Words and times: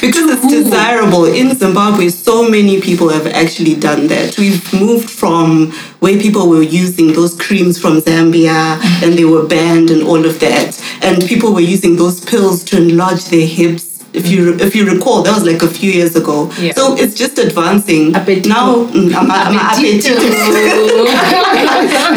because 0.00 0.30
it's 0.30 0.46
desirable 0.46 1.24
in 1.24 1.56
Zimbabwe. 1.56 2.08
So 2.08 2.48
many 2.48 2.80
people 2.80 3.08
have 3.08 3.26
actually 3.26 3.74
done 3.74 4.06
that. 4.08 4.38
We've 4.38 4.72
moved 4.72 5.10
from 5.10 5.72
where 6.00 6.18
people 6.18 6.48
were 6.48 6.62
using 6.62 7.12
those 7.12 7.34
creams 7.36 7.78
from 7.80 7.98
Zambia 8.00 8.78
and 9.02 9.14
they 9.14 9.24
were 9.24 9.46
banned 9.46 9.90
and 9.90 10.02
all 10.02 10.24
of 10.24 10.38
that, 10.40 10.80
and 11.02 11.24
people 11.26 11.52
were 11.52 11.60
using 11.60 11.96
those 11.96 12.24
pills 12.24 12.64
to 12.64 12.76
enlarge 12.78 13.24
their 13.26 13.46
hips. 13.46 13.86
If 14.14 14.26
you 14.28 14.54
if 14.54 14.74
you 14.74 14.86
recall, 14.90 15.22
that 15.22 15.34
was 15.34 15.44
like 15.44 15.62
a 15.62 15.68
few 15.68 15.90
years 15.90 16.16
ago. 16.16 16.50
Yeah. 16.58 16.72
So 16.72 16.96
it's 16.96 17.14
just 17.14 17.38
advancing. 17.38 18.12
Appetito. 18.12 18.46
Now, 18.46 18.86
mm, 18.86 19.14
I'm, 19.14 19.30
I'm 19.30 19.54
appetito. 19.54 20.16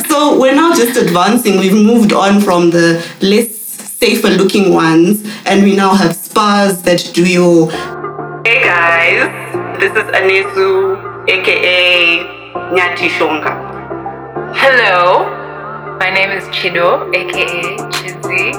so 0.10 0.40
we're 0.40 0.56
now 0.56 0.74
just 0.74 0.98
advancing. 0.98 1.60
We've 1.60 1.74
moved 1.74 2.14
on 2.14 2.40
from 2.40 2.70
the 2.70 3.06
less 3.22 3.61
safer 4.04 4.30
looking 4.30 4.74
ones, 4.74 5.22
and 5.46 5.62
we 5.62 5.76
now 5.76 5.94
have 5.94 6.16
spas 6.16 6.82
that 6.82 7.12
do 7.14 7.24
your. 7.24 7.70
Hey 8.44 8.64
guys, 8.66 9.30
this 9.80 9.92
is 9.92 10.08
Anesu, 10.18 10.98
aka 11.30 12.18
Nyati 12.74 13.10
Shonga. 13.14 13.54
Hello, 14.56 15.30
my 16.00 16.10
name 16.10 16.32
is 16.32 16.44
Chido, 16.46 17.14
aka 17.14 17.78
Chizzy. 17.94 18.58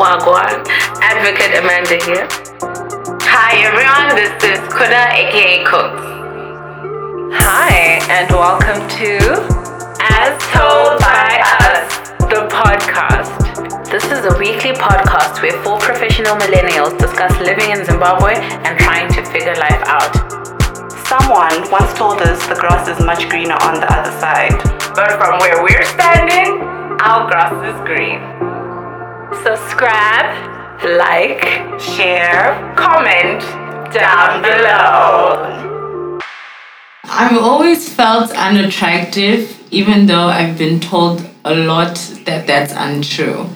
Wagwan, 0.00 0.64
Advocate 1.02 1.58
Amanda 1.60 2.02
here. 2.06 2.26
Hi 3.28 3.52
everyone, 3.68 4.16
this 4.16 4.32
is 4.44 4.60
Kuda, 4.72 5.12
aka 5.12 5.62
Coates. 5.64 6.08
Hi, 7.36 8.00
and 8.08 8.30
welcome 8.30 8.80
to 8.96 9.12
As 10.00 10.40
Told 10.54 10.98
by 11.00 11.36
Us, 11.60 12.08
the 12.32 12.48
podcast. 12.48 13.47
This 13.90 14.04
is 14.04 14.26
a 14.26 14.36
weekly 14.36 14.72
podcast 14.72 15.40
where 15.40 15.62
four 15.64 15.78
professional 15.78 16.36
millennials 16.36 16.98
discuss 16.98 17.32
living 17.40 17.70
in 17.70 17.86
Zimbabwe 17.86 18.34
and 18.36 18.78
trying 18.78 19.10
to 19.14 19.24
figure 19.24 19.54
life 19.54 19.82
out. 19.86 20.12
Someone 21.08 21.70
once 21.70 21.94
told 21.94 22.20
us 22.20 22.46
the 22.48 22.54
grass 22.54 22.86
is 22.86 23.02
much 23.02 23.30
greener 23.30 23.56
on 23.62 23.80
the 23.80 23.90
other 23.90 24.10
side. 24.20 24.52
But 24.94 25.12
from 25.16 25.38
where 25.40 25.62
we're 25.62 25.86
standing, 25.86 26.60
our 27.00 27.30
grass 27.30 27.56
is 27.64 27.80
green. 27.88 28.20
Subscribe, 29.42 30.36
like, 30.84 31.80
share, 31.80 32.74
comment 32.76 33.40
down 33.94 34.42
below. 34.42 36.18
I've 37.04 37.38
always 37.38 37.88
felt 37.88 38.32
unattractive, 38.32 39.58
even 39.72 40.04
though 40.04 40.26
I've 40.26 40.58
been 40.58 40.78
told 40.78 41.26
a 41.46 41.54
lot 41.54 41.96
that 42.26 42.46
that's 42.46 42.74
untrue. 42.76 43.48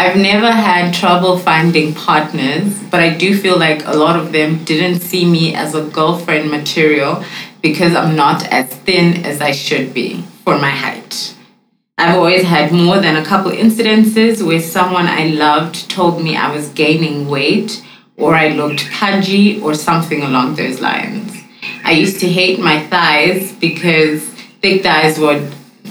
I've 0.00 0.16
never 0.16 0.50
had 0.50 0.94
trouble 0.94 1.36
finding 1.36 1.92
partners, 1.92 2.82
but 2.90 3.00
I 3.00 3.14
do 3.14 3.36
feel 3.36 3.58
like 3.58 3.86
a 3.86 3.94
lot 3.94 4.18
of 4.18 4.32
them 4.32 4.64
didn't 4.64 5.00
see 5.00 5.26
me 5.26 5.54
as 5.54 5.74
a 5.74 5.84
girlfriend 5.84 6.50
material 6.50 7.22
because 7.60 7.94
I'm 7.94 8.16
not 8.16 8.46
as 8.46 8.74
thin 8.74 9.26
as 9.26 9.42
I 9.42 9.52
should 9.52 9.92
be 9.92 10.22
for 10.42 10.58
my 10.58 10.70
height. 10.70 11.36
I've 11.98 12.16
always 12.16 12.44
had 12.44 12.72
more 12.72 12.98
than 12.98 13.16
a 13.16 13.24
couple 13.26 13.52
incidences 13.52 14.42
where 14.42 14.62
someone 14.62 15.06
I 15.06 15.26
loved 15.26 15.90
told 15.90 16.22
me 16.24 16.34
I 16.34 16.50
was 16.50 16.70
gaining 16.70 17.28
weight 17.28 17.84
or 18.16 18.34
I 18.34 18.48
looked 18.54 18.90
pudgy 18.90 19.60
or 19.60 19.74
something 19.74 20.22
along 20.22 20.54
those 20.54 20.80
lines. 20.80 21.36
I 21.84 21.90
used 21.90 22.20
to 22.20 22.26
hate 22.26 22.58
my 22.58 22.86
thighs 22.86 23.52
because 23.52 24.22
thick 24.62 24.82
thighs 24.82 25.18
were 25.18 25.46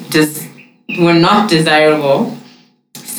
just 0.10 0.50
were 0.98 1.14
not 1.14 1.48
desirable. 1.48 2.39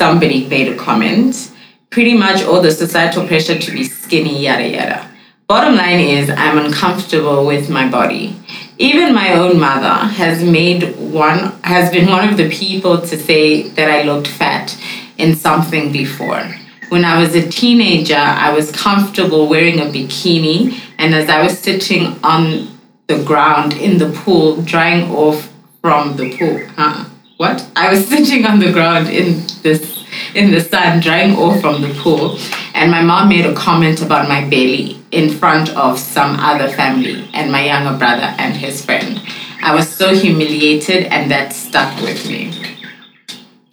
Somebody 0.01 0.47
made 0.47 0.67
a 0.67 0.77
comment. 0.77 1.53
Pretty 1.91 2.17
much 2.17 2.43
all 2.43 2.63
the 2.63 2.71
societal 2.71 3.27
pressure 3.27 3.59
to 3.59 3.71
be 3.71 3.85
skinny, 3.85 4.45
yada 4.45 4.67
yada. 4.67 5.11
Bottom 5.47 5.75
line 5.77 6.01
is 6.01 6.31
I'm 6.31 6.57
uncomfortable 6.57 7.45
with 7.45 7.69
my 7.69 7.87
body. 7.87 8.35
Even 8.79 9.15
my 9.15 9.35
own 9.35 9.61
mother 9.61 10.07
has 10.15 10.43
made 10.43 10.97
one 10.97 11.53
has 11.65 11.93
been 11.93 12.09
one 12.09 12.31
of 12.31 12.39
the 12.39 12.49
people 12.49 13.03
to 13.03 13.19
say 13.19 13.69
that 13.77 13.91
I 13.91 14.05
looked 14.05 14.29
fat 14.29 14.75
in 15.19 15.37
something 15.37 15.93
before. 15.93 16.45
When 16.89 17.05
I 17.05 17.21
was 17.21 17.35
a 17.35 17.47
teenager, 17.47 18.17
I 18.47 18.55
was 18.55 18.73
comfortable 18.73 19.49
wearing 19.49 19.81
a 19.81 19.85
bikini, 19.85 20.81
and 20.97 21.15
as 21.15 21.29
I 21.29 21.43
was 21.43 21.59
sitting 21.59 22.19
on 22.25 22.69
the 23.07 23.23
ground 23.23 23.75
in 23.75 23.99
the 23.99 24.09
pool, 24.09 24.63
drying 24.63 25.11
off 25.11 25.53
from 25.83 26.17
the 26.17 26.35
pool. 26.39 26.59
Huh? 26.75 27.05
What? 27.37 27.67
I 27.75 27.91
was 27.91 28.07
sitting 28.15 28.45
on 28.45 28.59
the 28.59 28.71
ground 28.71 29.09
in 29.09 29.47
this 29.63 30.00
in 30.35 30.51
the 30.51 30.61
sun, 30.61 31.01
drying 31.01 31.37
off 31.37 31.61
from 31.61 31.83
the 31.83 31.93
pool, 31.95 32.39
and 32.75 32.91
my 32.91 33.03
mom 33.03 33.29
made 33.29 33.47
a 33.47 33.55
comment 33.55 34.03
about 34.03 34.29
my 34.29 34.49
belly 34.49 34.99
in 35.11 35.31
front 35.31 35.71
of 35.77 35.99
some 35.99 36.37
other 36.39 36.69
family 36.69 37.29
and 37.35 37.51
my 37.51 37.65
younger 37.65 37.99
brother 37.99 38.35
and 38.39 38.55
his 38.55 38.85
friend. 38.85 39.21
I 39.63 39.75
was 39.75 39.89
so 39.89 40.15
humiliated, 40.15 41.05
and 41.07 41.31
that 41.31 41.53
stuck 41.53 42.01
with 42.01 42.27
me. 42.27 42.55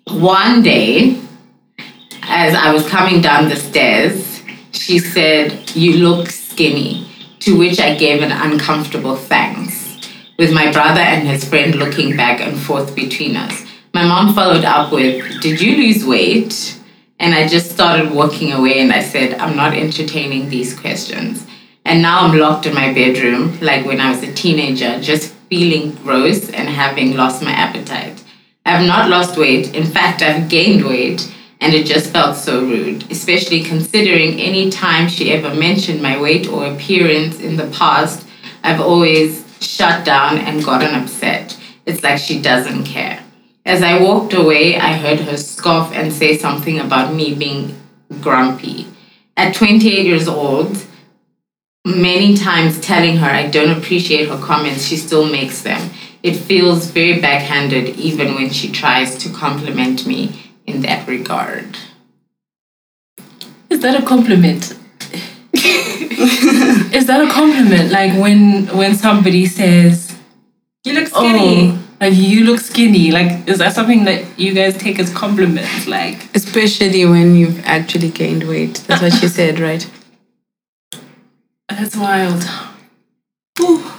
One 0.06 0.62
day, 0.62 1.22
as 2.24 2.56
I 2.56 2.74
was 2.74 2.88
coming 2.88 3.22
down 3.22 3.50
the 3.50 3.56
stairs, 3.56 4.42
she 4.72 5.00
said, 5.00 5.76
You 5.76 5.98
look 5.98 6.30
skinny. 6.30 7.06
To 7.42 7.58
which 7.58 7.80
I 7.80 7.96
gave 7.96 8.22
an 8.24 8.32
uncomfortable 8.32 9.16
thanks, 9.16 10.00
with 10.38 10.52
my 10.52 10.70
brother 10.72 11.00
and 11.00 11.26
his 11.26 11.48
friend 11.48 11.76
looking 11.76 12.18
back 12.18 12.42
and 12.42 12.60
forth 12.60 12.94
between 12.94 13.38
us. 13.38 13.67
My 13.98 14.06
mom 14.06 14.36
followed 14.36 14.64
up 14.64 14.92
with, 14.92 15.42
Did 15.42 15.60
you 15.60 15.76
lose 15.76 16.06
weight? 16.06 16.80
And 17.20 17.34
I 17.34 17.48
just 17.48 17.72
started 17.72 18.12
walking 18.12 18.54
away 18.54 18.80
and 18.80 18.94
I 18.94 19.02
said, 19.02 19.40
I'm 19.40 19.56
not 19.56 19.74
entertaining 19.74 20.50
these 20.50 20.80
questions. 20.80 21.48
And 21.84 22.04
now 22.04 22.20
I'm 22.20 22.38
locked 22.38 22.68
in 22.68 22.76
my 22.76 22.94
bedroom, 22.94 23.58
like 23.60 23.88
when 23.88 24.00
I 24.00 24.12
was 24.12 24.22
a 24.22 24.32
teenager, 24.32 25.02
just 25.02 25.34
feeling 25.50 25.96
gross 25.96 26.48
and 26.52 26.70
having 26.70 27.18
lost 27.18 27.42
my 27.42 27.50
appetite. 27.50 28.24
I've 28.68 28.86
not 28.86 29.10
lost 29.10 29.36
weight. 29.36 29.74
In 29.74 29.88
fact, 29.88 30.22
I've 30.22 30.48
gained 30.48 30.86
weight, 30.86 31.34
and 31.60 31.74
it 31.74 31.88
just 31.88 32.12
felt 32.12 32.38
so 32.38 32.60
rude, 32.60 33.10
especially 33.12 33.64
considering 33.64 34.40
any 34.40 34.70
time 34.70 35.10
she 35.10 35.32
ever 35.32 35.56
mentioned 35.56 36.04
my 36.04 36.22
weight 36.22 36.48
or 36.48 36.68
appearance 36.68 37.40
in 37.40 37.56
the 37.56 37.72
past, 37.72 38.28
I've 38.64 38.80
always 38.80 39.44
shut 39.60 40.06
down 40.06 40.38
and 40.38 40.64
gotten 40.64 40.94
upset. 40.94 41.58
It's 41.88 42.04
like 42.04 42.20
she 42.20 42.40
doesn't 42.40 42.84
care. 42.84 43.24
As 43.68 43.84
I 43.84 44.02
walked 44.02 44.34
away, 44.34 44.78
I 44.78 44.94
heard 44.94 45.20
her 45.20 45.36
scoff 45.36 45.94
and 45.94 46.14
say 46.14 46.38
something 46.38 46.80
about 46.80 47.14
me 47.14 47.36
being 47.36 47.76
grumpy. 48.22 48.88
At 49.36 49.54
28 49.56 50.06
years 50.06 50.26
old, 50.26 50.86
many 51.86 52.38
times 52.38 52.80
telling 52.80 53.18
her 53.18 53.28
I 53.30 53.48
don't 53.48 53.78
appreciate 53.78 54.30
her 54.30 54.38
comments, 54.38 54.86
she 54.88 54.96
still 54.96 55.26
makes 55.30 55.64
them. 55.64 55.90
It 56.24 56.38
feels 56.38 56.88
very 56.88 57.20
backhanded 57.20 58.00
even 58.00 58.36
when 58.36 58.52
she 58.52 58.72
tries 58.72 59.18
to 59.18 59.30
compliment 59.34 60.08
me 60.08 60.54
in 60.66 60.82
that 60.84 61.06
regard. 61.06 61.78
Is 63.70 63.82
that 63.82 64.02
a 64.02 64.06
compliment? 64.06 64.78
Is 65.54 67.06
that 67.08 67.22
a 67.22 67.30
compliment? 67.30 67.92
Like 67.92 68.14
when 68.14 68.68
when 68.68 68.96
somebody 68.96 69.46
says, 69.46 70.18
You 70.86 70.94
look 70.94 71.08
skinny. 71.08 71.72
"Oh, 71.72 71.87
like 72.00 72.14
you 72.14 72.46
look 72.46 72.60
skinny." 72.60 73.12
Like 73.12 73.48
is 73.48 73.58
that 73.60 73.74
something 73.74 74.06
that 74.06 74.40
you 74.40 74.54
guys 74.54 74.78
take 74.78 75.00
as 75.00 75.14
compliments? 75.14 75.88
Like 75.88 76.36
Especially 76.36 77.06
when 77.06 77.36
you've 77.36 77.66
actually 77.66 78.10
gained 78.10 78.44
weight. 78.44 78.84
That's 78.88 79.02
what 79.02 79.14
she 79.14 79.28
said, 79.28 79.60
right? 79.60 79.90
that's 81.70 81.96
wild. 81.96 82.44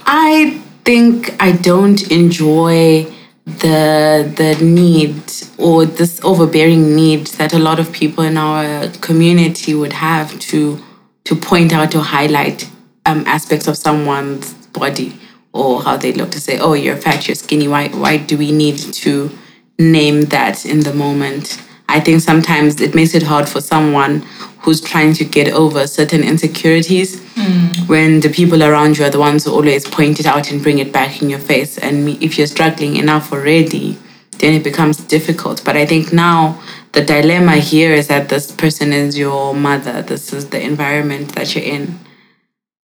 I 0.05 0.61
think 0.83 1.35
I 1.39 1.51
don't 1.51 2.11
enjoy 2.11 3.05
the 3.45 4.31
the 4.37 4.63
need 4.63 5.21
or 5.57 5.85
this 5.85 6.19
overbearing 6.23 6.95
need 6.95 7.27
that 7.39 7.53
a 7.53 7.59
lot 7.59 7.79
of 7.79 7.91
people 7.91 8.23
in 8.23 8.37
our 8.37 8.89
community 9.01 9.73
would 9.73 9.93
have 9.93 10.37
to 10.39 10.79
to 11.25 11.35
point 11.35 11.73
out 11.73 11.95
or 11.95 12.01
highlight 12.01 12.69
um, 13.05 13.23
aspects 13.25 13.67
of 13.67 13.75
someone's 13.77 14.53
body 14.73 15.17
or 15.53 15.81
how 15.81 15.97
they 15.97 16.13
look 16.13 16.31
to 16.31 16.39
say, 16.39 16.59
oh, 16.59 16.73
you're 16.73 16.95
fat, 16.95 17.27
you're 17.27 17.35
skinny. 17.35 17.67
Why 17.67 17.89
why 17.89 18.17
do 18.17 18.37
we 18.37 18.51
need 18.51 18.77
to 18.77 19.31
name 19.77 20.21
that 20.23 20.65
in 20.65 20.81
the 20.81 20.93
moment? 20.93 21.61
I 21.87 21.99
think 21.99 22.21
sometimes 22.21 22.79
it 22.81 22.93
makes 22.93 23.15
it 23.15 23.23
hard 23.23 23.49
for 23.49 23.61
someone 23.61 24.21
who's 24.59 24.79
trying 24.79 25.13
to 25.13 25.25
get 25.25 25.51
over 25.51 25.87
certain 25.87 26.23
insecurities 26.23 27.19
mm. 27.33 27.87
when 27.87 28.19
the 28.19 28.29
people 28.29 28.61
around 28.61 28.97
you 28.97 29.05
are 29.05 29.09
the 29.09 29.19
ones 29.19 29.45
who 29.45 29.51
always 29.51 29.87
point 29.87 30.19
it 30.19 30.25
out 30.27 30.51
and 30.51 30.61
bring 30.61 30.77
it 30.77 30.93
back 30.93 31.21
in 31.21 31.29
your 31.29 31.39
face. 31.39 31.79
And 31.79 32.09
if 32.21 32.37
you're 32.37 32.45
struggling 32.45 32.97
enough 32.97 33.31
already, 33.31 33.97
then 34.37 34.53
it 34.53 34.63
becomes 34.63 34.97
difficult. 34.97 35.63
But 35.65 35.77
I 35.77 35.85
think 35.85 36.13
now 36.13 36.61
the 36.91 37.03
dilemma 37.03 37.57
here 37.57 37.93
is 37.93 38.07
that 38.07 38.29
this 38.29 38.51
person 38.51 38.93
is 38.93 39.17
your 39.17 39.55
mother. 39.55 40.01
This 40.01 40.33
is 40.33 40.49
the 40.49 40.61
environment 40.61 41.35
that 41.35 41.55
you're 41.55 41.63
in. 41.63 41.99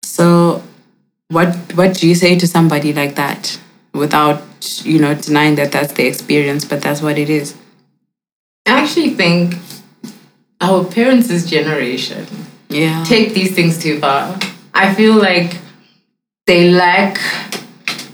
So, 0.04 0.64
what 1.30 1.56
what 1.76 1.96
do 1.96 2.08
you 2.08 2.16
say 2.16 2.38
to 2.38 2.48
somebody 2.48 2.94
like 2.94 3.16
that 3.16 3.60
without 3.94 4.42
you 4.84 5.00
know 5.00 5.14
denying 5.16 5.56
that 5.56 5.72
that's 5.72 5.94
the 5.94 6.06
experience, 6.06 6.66
but 6.66 6.82
that's 6.82 7.02
what 7.02 7.18
it 7.18 7.30
is? 7.30 7.56
I 8.66 8.82
actually 8.82 9.12
think 9.12 9.56
our 10.62 10.84
parents' 10.86 11.46
generation 11.50 12.26
Yeah. 12.70 13.04
take 13.04 13.34
these 13.34 13.54
things 13.54 13.78
too 13.82 14.00
far. 14.00 14.40
I 14.74 14.94
feel 14.96 15.16
like 15.16 15.58
they 16.48 16.72
lack 16.72 17.20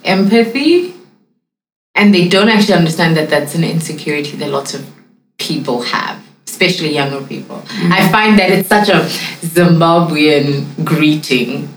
empathy 0.03 0.93
and 1.95 2.13
they 2.13 2.27
don't 2.27 2.49
actually 2.49 2.73
understand 2.75 3.15
that 3.17 3.29
that's 3.29 3.55
an 3.55 3.63
insecurity 3.63 4.35
that 4.37 4.49
lots 4.49 4.73
of 4.73 4.85
people 5.37 5.81
have, 5.83 6.21
especially 6.47 6.93
younger 6.93 7.25
people. 7.25 7.57
Mm-hmm. 7.57 7.93
I 7.93 8.09
find 8.09 8.39
that 8.39 8.49
it's 8.51 8.69
such 8.69 8.89
a 8.89 9.01
Zimbabwean 9.45 10.83
greeting 10.83 11.69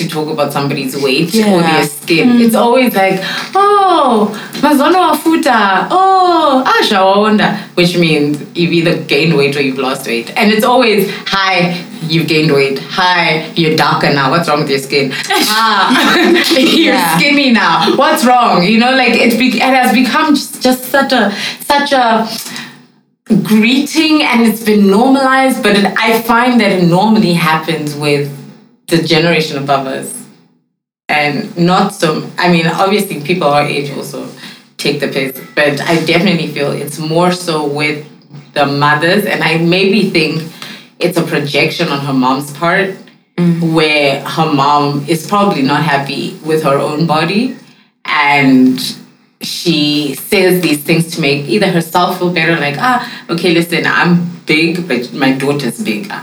to 0.00 0.08
talk 0.08 0.28
about 0.36 0.52
somebody's 0.52 0.94
weight 1.06 1.34
or 1.34 1.38
Yeah. 1.38 1.70
their 1.70 1.86
skin. 1.86 2.40
It's 2.40 2.54
always 2.54 2.94
like, 2.94 3.20
oh, 3.54 4.30
mazono 4.64 5.00
wafuta, 5.10 5.88
oh, 5.90 6.64
asha 6.74 6.98
waonda, 7.10 7.48
which 7.80 7.96
means 8.04 8.38
you've 8.54 8.72
either 8.80 8.94
gained 9.14 9.36
weight 9.36 9.56
or 9.56 9.62
you've 9.62 9.78
lost 9.78 10.06
weight. 10.06 10.32
And 10.36 10.50
it's 10.52 10.64
always, 10.64 11.10
hi, 11.26 11.52
you've 12.12 12.26
gained 12.26 12.50
weight. 12.52 12.78
Hi, 12.98 13.52
you're 13.56 13.76
darker 13.76 14.12
now. 14.12 14.30
What's 14.30 14.48
wrong 14.48 14.60
with 14.60 14.70
your 14.70 14.78
skin? 14.88 15.12
Ah, 15.52 15.90
you're 16.58 16.94
Yeah. 16.94 17.16
skinny 17.18 17.50
now. 17.52 17.96
What's 17.96 18.24
wrong? 18.24 18.62
You 18.62 18.78
know, 18.78 18.92
like 19.02 19.14
it, 19.14 19.38
be- 19.38 19.58
it 19.68 19.72
has 19.80 19.92
become 19.94 20.34
just, 20.34 20.62
just 20.62 20.84
such 20.96 21.12
a 21.12 21.32
such 21.72 21.92
a 21.92 22.28
greeting, 23.44 24.22
and 24.22 24.46
it's 24.46 24.62
been 24.64 24.88
normalized. 24.90 25.62
But 25.62 25.76
it, 25.76 25.84
I 25.98 26.20
find 26.22 26.60
that 26.60 26.72
it 26.72 26.84
normally 26.88 27.34
happens 27.34 27.94
with 27.94 28.28
the 28.90 29.02
generation 29.02 29.58
above 29.62 29.86
us, 29.86 30.26
and 31.08 31.56
not 31.56 31.94
so. 31.94 32.30
I 32.38 32.50
mean, 32.50 32.66
obviously, 32.66 33.20
people 33.22 33.48
our 33.48 33.62
age 33.62 33.90
also 33.90 34.28
take 34.76 35.00
the 35.00 35.08
piss, 35.08 35.40
but 35.54 35.80
I 35.80 36.04
definitely 36.04 36.48
feel 36.48 36.72
it's 36.72 36.98
more 36.98 37.32
so 37.32 37.66
with 37.66 38.06
the 38.54 38.66
mothers, 38.66 39.24
and 39.24 39.42
I 39.42 39.58
maybe 39.58 40.10
think 40.10 40.52
it's 40.98 41.16
a 41.16 41.22
projection 41.22 41.88
on 41.88 42.00
her 42.00 42.12
mom's 42.12 42.52
part 42.52 42.94
where 43.60 44.22
her 44.22 44.52
mom 44.52 45.06
is 45.08 45.26
probably 45.26 45.62
not 45.62 45.82
happy 45.82 46.38
with 46.44 46.62
her 46.62 46.76
own 46.76 47.06
body. 47.06 47.56
And 48.04 48.78
she 49.42 50.14
says 50.14 50.60
these 50.60 50.82
things 50.82 51.14
to 51.14 51.20
make 51.20 51.48
either 51.48 51.68
herself 51.68 52.18
feel 52.18 52.32
better 52.32 52.56
like 52.60 52.76
ah 52.78 53.24
okay 53.30 53.54
listen 53.54 53.86
i'm 53.86 54.30
big 54.44 54.86
but 54.86 55.12
my 55.14 55.32
daughter's 55.32 55.82
bigger 55.82 56.22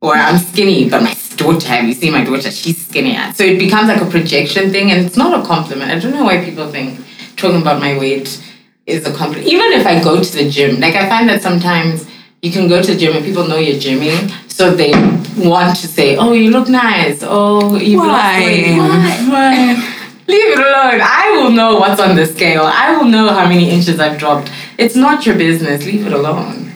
or 0.00 0.14
i'm 0.14 0.38
skinny 0.38 0.88
but 0.88 1.02
my 1.02 1.14
daughter 1.36 1.66
have 1.68 1.84
you 1.84 1.92
seen 1.94 2.12
my 2.12 2.24
daughter 2.24 2.50
she's 2.50 2.86
skinnier 2.86 3.32
so 3.34 3.44
it 3.44 3.58
becomes 3.58 3.88
like 3.88 4.00
a 4.00 4.10
projection 4.10 4.70
thing 4.70 4.90
and 4.90 5.04
it's 5.06 5.16
not 5.16 5.38
a 5.38 5.46
compliment 5.46 5.90
i 5.90 5.98
don't 5.98 6.12
know 6.12 6.24
why 6.24 6.44
people 6.44 6.70
think 6.70 7.00
talking 7.36 7.60
about 7.60 7.80
my 7.80 7.98
weight 7.98 8.42
is 8.86 9.06
a 9.06 9.12
compliment 9.12 9.46
even 9.46 9.72
if 9.72 9.86
i 9.86 10.02
go 10.02 10.22
to 10.22 10.32
the 10.32 10.50
gym 10.50 10.80
like 10.80 10.94
i 10.94 11.08
find 11.08 11.28
that 11.28 11.42
sometimes 11.42 12.06
you 12.42 12.50
can 12.50 12.68
go 12.68 12.80
to 12.82 12.92
the 12.92 12.98
gym 12.98 13.14
and 13.14 13.24
people 13.24 13.46
know 13.46 13.58
you're 13.58 13.78
gymming, 13.78 14.30
so 14.50 14.74
they 14.74 14.92
want 15.36 15.76
to 15.76 15.86
say, 15.86 16.16
"Oh, 16.16 16.32
you 16.32 16.50
look 16.50 16.68
nice. 16.68 17.22
Oh, 17.22 17.76
you 17.76 17.98
lost 17.98 18.08
Why? 18.08 19.28
Why? 19.28 19.96
Leave 20.26 20.52
it 20.52 20.58
alone. 20.58 21.00
I 21.02 21.36
will 21.36 21.50
know 21.50 21.76
what's 21.76 22.00
on 22.00 22.16
the 22.16 22.24
scale. 22.24 22.62
I 22.64 22.96
will 22.96 23.04
know 23.04 23.28
how 23.28 23.46
many 23.46 23.68
inches 23.68 24.00
I've 24.00 24.18
dropped. 24.18 24.50
It's 24.78 24.96
not 24.96 25.26
your 25.26 25.36
business. 25.36 25.84
Leave 25.84 26.06
it 26.06 26.12
alone." 26.14 26.69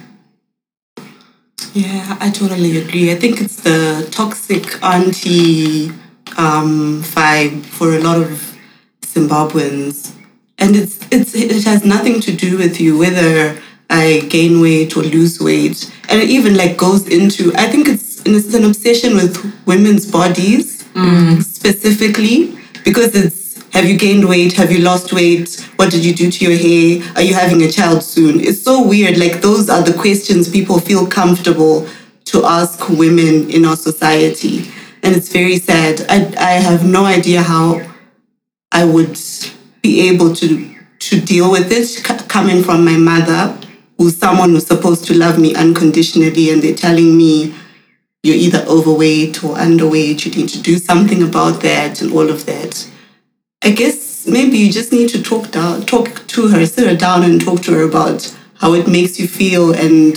Yeah, 1.73 2.17
I 2.21 2.31
totally 2.31 2.79
agree. 2.79 3.11
I 3.13 3.17
think 3.17 3.41
it's 3.41 3.57
the 3.63 4.09
toxic 4.11 4.83
auntie 4.83 5.89
um, 6.37 7.03
vibe 7.03 7.65
for 7.65 7.95
a 7.95 8.01
lot 8.01 8.21
of 8.21 8.57
Zimbabweans, 9.03 10.15
and 10.59 10.77
it's 10.77 10.99
it's 11.11 11.35
it 11.35 11.65
has 11.65 11.85
nothing 11.85 12.21
to 12.23 12.33
do 12.33 12.59
with 12.59 12.81
you 12.81 12.99
whether 12.99 13.61
I 13.91 14.21
gain 14.29 14.61
weight 14.61 14.97
or 14.97 15.03
lose 15.03 15.41
weight, 15.41 15.91
and 16.09 16.21
it 16.21 16.31
even 16.31 16.57
like 16.57 16.77
goes 16.77 17.09
into. 17.09 17.53
I 17.55 17.69
think 17.71 17.89
it's 17.89 18.23
it's 18.27 18.55
an 18.55 18.65
obsession 18.65 19.15
with 19.15 19.35
women's 19.67 20.11
bodies 20.11 20.85
specifically 21.41 22.59
because 22.85 23.15
it's 23.15 23.44
have 23.75 23.87
you 23.87 23.99
gained 23.99 24.29
weight? 24.29 24.53
Have 24.53 24.71
you 24.71 24.79
lost 24.79 25.13
weight? 25.13 25.69
What 25.75 25.91
did 25.91 26.05
you 26.05 26.15
do 26.15 26.31
to 26.31 26.45
your 26.45 26.57
hair? 26.57 27.13
Are 27.17 27.23
you 27.23 27.35
having 27.35 27.61
a 27.63 27.69
child 27.69 28.05
soon? 28.05 28.39
It's 28.39 28.63
so 28.63 28.87
weird. 28.87 29.19
Like, 29.19 29.43
those 29.43 29.69
are 29.69 29.83
the 29.83 29.93
questions 29.93 30.49
people 30.49 30.79
feel 30.79 31.09
comfortable 31.09 31.89
to 32.27 32.45
ask 32.45 32.89
women 32.89 33.51
in 33.51 33.65
our 33.65 33.75
society. 33.75 34.71
And 35.03 35.17
it's 35.17 35.29
very 35.29 35.57
sad. 35.57 36.07
I, 36.09 36.33
I 36.39 36.53
have 36.53 36.87
no 36.87 37.05
idea 37.05 37.43
how 37.43 37.85
I 38.71 38.85
would 38.85 39.19
be 39.83 40.09
able 40.09 40.37
to, 40.37 40.75
to 41.01 41.21
deal 41.21 41.51
with 41.51 41.73
it 41.73 41.87
c- 41.87 42.29
coming 42.29 42.63
from 42.63 42.85
my 42.85 42.97
mother, 42.97 43.59
who's 43.99 44.17
someone 44.17 44.51
who's 44.51 44.69
supposed 44.69 45.05
to 45.07 45.15
love 45.15 45.37
me 45.37 45.53
unconditionally, 45.53 46.51
and 46.51 46.63
they're 46.63 46.77
telling 46.77 47.17
me, 47.17 47.53
you're 48.23 48.37
either 48.37 48.65
overweight 48.69 49.43
or 49.43 49.57
underweight, 49.57 50.25
you 50.25 50.31
need 50.31 50.49
to 50.51 50.63
do 50.63 50.79
something 50.79 51.25
about 51.25 51.61
that, 51.63 52.01
and 52.01 52.13
all 52.13 52.31
of 52.31 52.47
that. 52.47 52.89
I 53.65 53.71
guess 53.71 54.27
maybe 54.27 54.59
you 54.59 54.71
just 54.71 54.93
need 54.93 55.09
to 55.09 55.23
talk 55.23 55.51
down, 55.51 55.87
talk 55.87 56.27
to 56.29 56.49
her, 56.49 56.67
sit 56.67 56.87
her 56.87 56.95
down 56.97 57.23
and 57.23 57.41
talk 57.41 57.63
to 57.63 57.73
her 57.73 57.83
about 57.83 58.37
how 58.57 58.75
it 58.75 58.87
makes 58.87 59.19
you 59.19 59.27
feel 59.27 59.73
and 59.73 60.15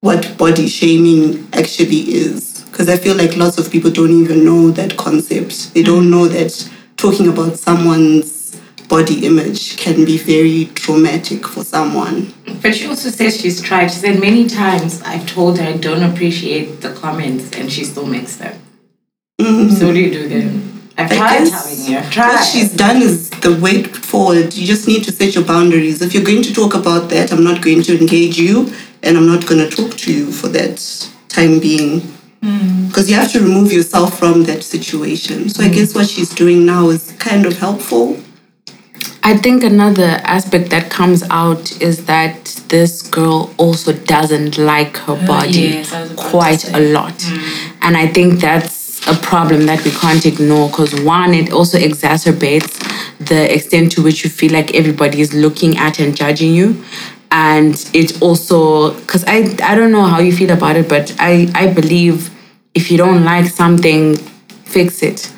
what 0.00 0.36
body 0.38 0.66
shaming 0.66 1.46
actually 1.52 2.14
is. 2.14 2.64
Because 2.70 2.88
I 2.88 2.96
feel 2.96 3.16
like 3.16 3.36
lots 3.36 3.58
of 3.58 3.70
people 3.70 3.90
don't 3.90 4.10
even 4.10 4.46
know 4.46 4.70
that 4.70 4.96
concept. 4.96 5.74
They 5.74 5.82
mm. 5.82 5.86
don't 5.86 6.10
know 6.10 6.26
that 6.26 6.70
talking 6.96 7.28
about 7.28 7.58
someone's 7.58 8.58
body 8.88 9.26
image 9.26 9.76
can 9.76 10.06
be 10.06 10.16
very 10.16 10.66
traumatic 10.74 11.46
for 11.46 11.64
someone. 11.64 12.32
But 12.62 12.74
she 12.74 12.86
also 12.86 13.10
says 13.10 13.38
she's 13.38 13.60
tried. 13.60 13.88
She 13.88 13.98
said 13.98 14.20
many 14.20 14.48
times 14.48 15.02
I've 15.02 15.26
told 15.26 15.58
her 15.58 15.66
I 15.66 15.76
don't 15.76 16.02
appreciate 16.02 16.80
the 16.80 16.94
comments, 16.94 17.52
and 17.52 17.70
she 17.70 17.84
still 17.84 18.06
makes 18.06 18.36
them. 18.36 18.58
Mm-hmm. 19.38 19.74
So 19.74 19.86
what 19.86 19.92
do 19.92 20.00
you 20.00 20.10
do 20.10 20.28
then? 20.28 20.73
I've 20.96 21.10
tried 21.10 21.38
guess 21.38 21.50
telling 21.50 21.92
you. 21.92 21.98
I've 21.98 22.10
tried. 22.10 22.28
What 22.28 22.44
she's 22.44 22.74
done 22.74 23.02
is 23.02 23.30
the 23.30 23.58
way 23.60 23.82
forward. 23.82 24.54
You 24.54 24.66
just 24.66 24.86
need 24.86 25.04
to 25.04 25.12
set 25.12 25.34
your 25.34 25.44
boundaries. 25.44 26.02
If 26.02 26.14
you're 26.14 26.24
going 26.24 26.42
to 26.42 26.54
talk 26.54 26.74
about 26.74 27.10
that, 27.10 27.32
I'm 27.32 27.42
not 27.42 27.62
going 27.62 27.82
to 27.82 27.98
engage 27.98 28.38
you 28.38 28.72
and 29.02 29.16
I'm 29.16 29.26
not 29.26 29.46
going 29.46 29.68
to 29.68 29.74
talk 29.74 29.96
to 29.98 30.12
you 30.12 30.32
for 30.32 30.48
that 30.48 31.10
time 31.28 31.58
being. 31.58 32.00
Hmm. 32.42 32.86
Because 32.88 33.10
you 33.10 33.16
have 33.16 33.32
to 33.32 33.40
remove 33.40 33.72
yourself 33.72 34.18
from 34.18 34.44
that 34.44 34.62
situation. 34.62 35.48
So 35.48 35.62
I 35.62 35.68
hmm. 35.68 35.74
guess 35.74 35.94
what 35.94 36.08
she's 36.08 36.30
doing 36.30 36.64
now 36.64 36.90
is 36.90 37.12
kind 37.18 37.46
of 37.46 37.58
helpful. 37.58 38.20
I 39.26 39.38
think 39.38 39.64
another 39.64 40.20
aspect 40.24 40.68
that 40.70 40.90
comes 40.90 41.22
out 41.30 41.80
is 41.80 42.04
that 42.04 42.44
this 42.68 43.00
girl 43.00 43.54
also 43.56 43.94
doesn't 43.94 44.58
like 44.58 44.98
her 44.98 45.14
uh, 45.14 45.26
body 45.26 45.60
yes, 45.60 45.92
I 45.94 46.02
was 46.02 46.12
about 46.12 46.24
to 46.24 46.30
quite 46.30 46.74
a 46.74 46.80
lot. 46.92 47.22
Hmm. 47.22 47.78
And 47.82 47.96
I 47.96 48.06
think 48.06 48.40
that's 48.40 48.83
a 49.06 49.14
problem 49.14 49.66
that 49.66 49.84
we 49.84 49.90
can't 49.90 50.24
ignore 50.24 50.68
because 50.68 50.98
one, 51.02 51.34
it 51.34 51.52
also 51.52 51.78
exacerbates 51.78 52.80
the 53.18 53.54
extent 53.54 53.92
to 53.92 54.02
which 54.02 54.24
you 54.24 54.30
feel 54.30 54.52
like 54.52 54.74
everybody 54.74 55.20
is 55.20 55.32
looking 55.34 55.76
at 55.76 56.00
and 56.00 56.16
judging 56.16 56.54
you. 56.54 56.82
And 57.30 57.74
it 57.92 58.22
also, 58.22 58.94
because 59.00 59.24
I, 59.26 59.56
I 59.62 59.74
don't 59.74 59.90
know 59.90 60.04
how 60.04 60.20
you 60.20 60.32
feel 60.32 60.50
about 60.50 60.76
it, 60.76 60.88
but 60.88 61.14
I, 61.18 61.50
I 61.54 61.72
believe 61.72 62.30
if 62.74 62.90
you 62.90 62.98
don't 62.98 63.24
like 63.24 63.46
something, 63.46 64.16
fix 64.16 65.02
it 65.02 65.32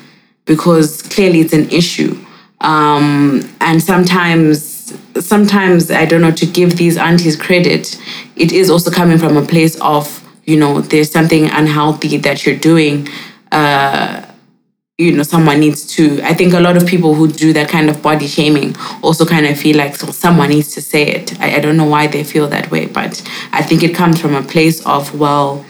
because 0.45 1.03
clearly 1.03 1.41
it's 1.41 1.53
an 1.53 1.69
issue 1.69 2.17
um, 2.61 3.47
and 3.61 3.83
sometimes 3.83 4.73
sometimes 5.19 5.91
i 5.91 6.05
don't 6.05 6.21
know 6.21 6.31
to 6.31 6.45
give 6.45 6.77
these 6.77 6.97
aunties 6.97 7.35
credit 7.35 7.99
it 8.35 8.51
is 8.51 8.69
also 8.69 8.89
coming 8.89 9.17
from 9.17 9.35
a 9.35 9.45
place 9.45 9.79
of 9.81 10.23
you 10.45 10.57
know 10.57 10.79
there's 10.81 11.11
something 11.11 11.45
unhealthy 11.49 12.17
that 12.17 12.45
you're 12.45 12.57
doing 12.57 13.07
uh, 13.51 14.25
you 14.97 15.11
know 15.11 15.23
someone 15.23 15.59
needs 15.59 15.85
to 15.85 16.19
i 16.23 16.33
think 16.33 16.53
a 16.53 16.59
lot 16.59 16.75
of 16.75 16.85
people 16.87 17.13
who 17.13 17.27
do 17.27 17.53
that 17.53 17.69
kind 17.69 17.89
of 17.89 18.01
body 18.01 18.27
shaming 18.27 18.75
also 19.03 19.25
kind 19.25 19.45
of 19.45 19.57
feel 19.57 19.77
like 19.77 19.95
so 19.95 20.07
someone 20.07 20.49
needs 20.49 20.73
to 20.73 20.81
say 20.81 21.03
it. 21.03 21.39
I, 21.39 21.57
I 21.57 21.59
don't 21.59 21.77
know 21.77 21.85
why 21.85 22.07
they 22.07 22.23
feel 22.23 22.47
that 22.47 22.71
way 22.71 22.87
but 22.87 23.21
i 23.53 23.61
think 23.61 23.83
it 23.83 23.93
comes 23.93 24.19
from 24.19 24.33
a 24.33 24.41
place 24.41 24.83
of 24.85 25.19
well 25.19 25.65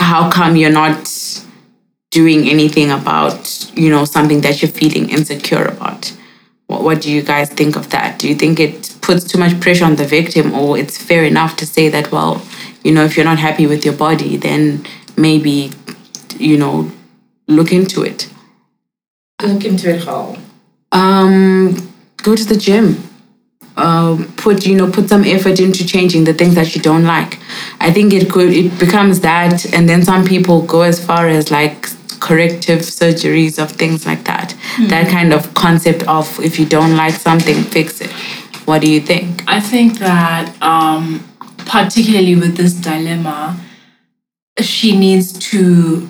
how 0.00 0.30
come 0.30 0.56
you're 0.56 0.72
not 0.72 1.08
doing 2.10 2.48
anything 2.48 2.90
about 2.90 3.70
you 3.74 3.88
know 3.90 4.04
something 4.04 4.40
that 4.40 4.60
you're 4.60 4.70
feeling 4.70 5.08
insecure 5.10 5.64
about? 5.64 6.12
What, 6.66 6.82
what 6.82 7.00
do 7.00 7.10
you 7.10 7.22
guys 7.22 7.48
think 7.48 7.76
of 7.76 7.90
that? 7.90 8.18
Do 8.18 8.28
you 8.28 8.34
think 8.34 8.58
it 8.60 8.96
puts 9.00 9.24
too 9.24 9.38
much 9.38 9.60
pressure 9.60 9.84
on 9.84 9.96
the 9.96 10.04
victim 10.04 10.52
or 10.54 10.76
it's 10.76 10.98
fair 10.98 11.24
enough 11.24 11.56
to 11.56 11.66
say 11.66 11.88
that 11.88 12.10
well 12.10 12.42
you 12.82 12.92
know 12.92 13.04
if 13.04 13.16
you're 13.16 13.30
not 13.32 13.38
happy 13.38 13.66
with 13.66 13.84
your 13.84 13.94
body 13.94 14.36
then 14.36 14.84
maybe 15.16 15.70
you 16.40 16.56
know 16.56 16.90
look 17.46 17.72
into 17.72 18.02
it. 18.02 18.28
Look 19.42 19.64
into 19.64 19.90
it 19.94 20.04
how. 20.04 20.36
um 20.92 21.76
go 22.22 22.34
to 22.36 22.44
the 22.44 22.56
gym. 22.56 23.02
Uh, 23.76 24.22
put 24.36 24.66
you 24.66 24.76
know 24.76 24.90
put 24.90 25.08
some 25.08 25.24
effort 25.24 25.58
into 25.58 25.86
changing 25.86 26.24
the 26.24 26.34
things 26.34 26.54
that 26.54 26.74
you 26.74 26.82
don't 26.82 27.04
like. 27.04 27.38
I 27.80 27.90
think 27.92 28.12
it 28.12 28.30
could 28.30 28.52
it 28.52 28.78
becomes 28.78 29.20
that 29.20 29.72
and 29.74 29.88
then 29.88 30.02
some 30.04 30.24
people 30.26 30.62
go 30.62 30.82
as 30.82 31.02
far 31.02 31.28
as 31.28 31.50
like 31.50 31.86
corrective 32.20 32.80
surgeries 32.80 33.58
of 33.62 33.72
things 33.72 34.04
like 34.04 34.24
that. 34.24 34.54
That 34.88 35.08
kind 35.08 35.32
of 35.32 35.54
concept 35.54 36.02
of 36.06 36.38
if 36.40 36.58
you 36.58 36.66
don't 36.66 36.94
like 36.96 37.14
something 37.14 37.62
fix 37.62 38.00
it. 38.00 38.10
What 38.66 38.82
do 38.82 38.90
you 38.90 39.00
think? 39.00 39.42
I 39.46 39.60
think 39.60 39.98
that 39.98 40.60
um, 40.62 41.24
particularly 41.58 42.34
with 42.36 42.56
this 42.56 42.74
dilemma, 42.74 43.58
she 44.60 44.96
needs 44.96 45.32
to 45.50 46.08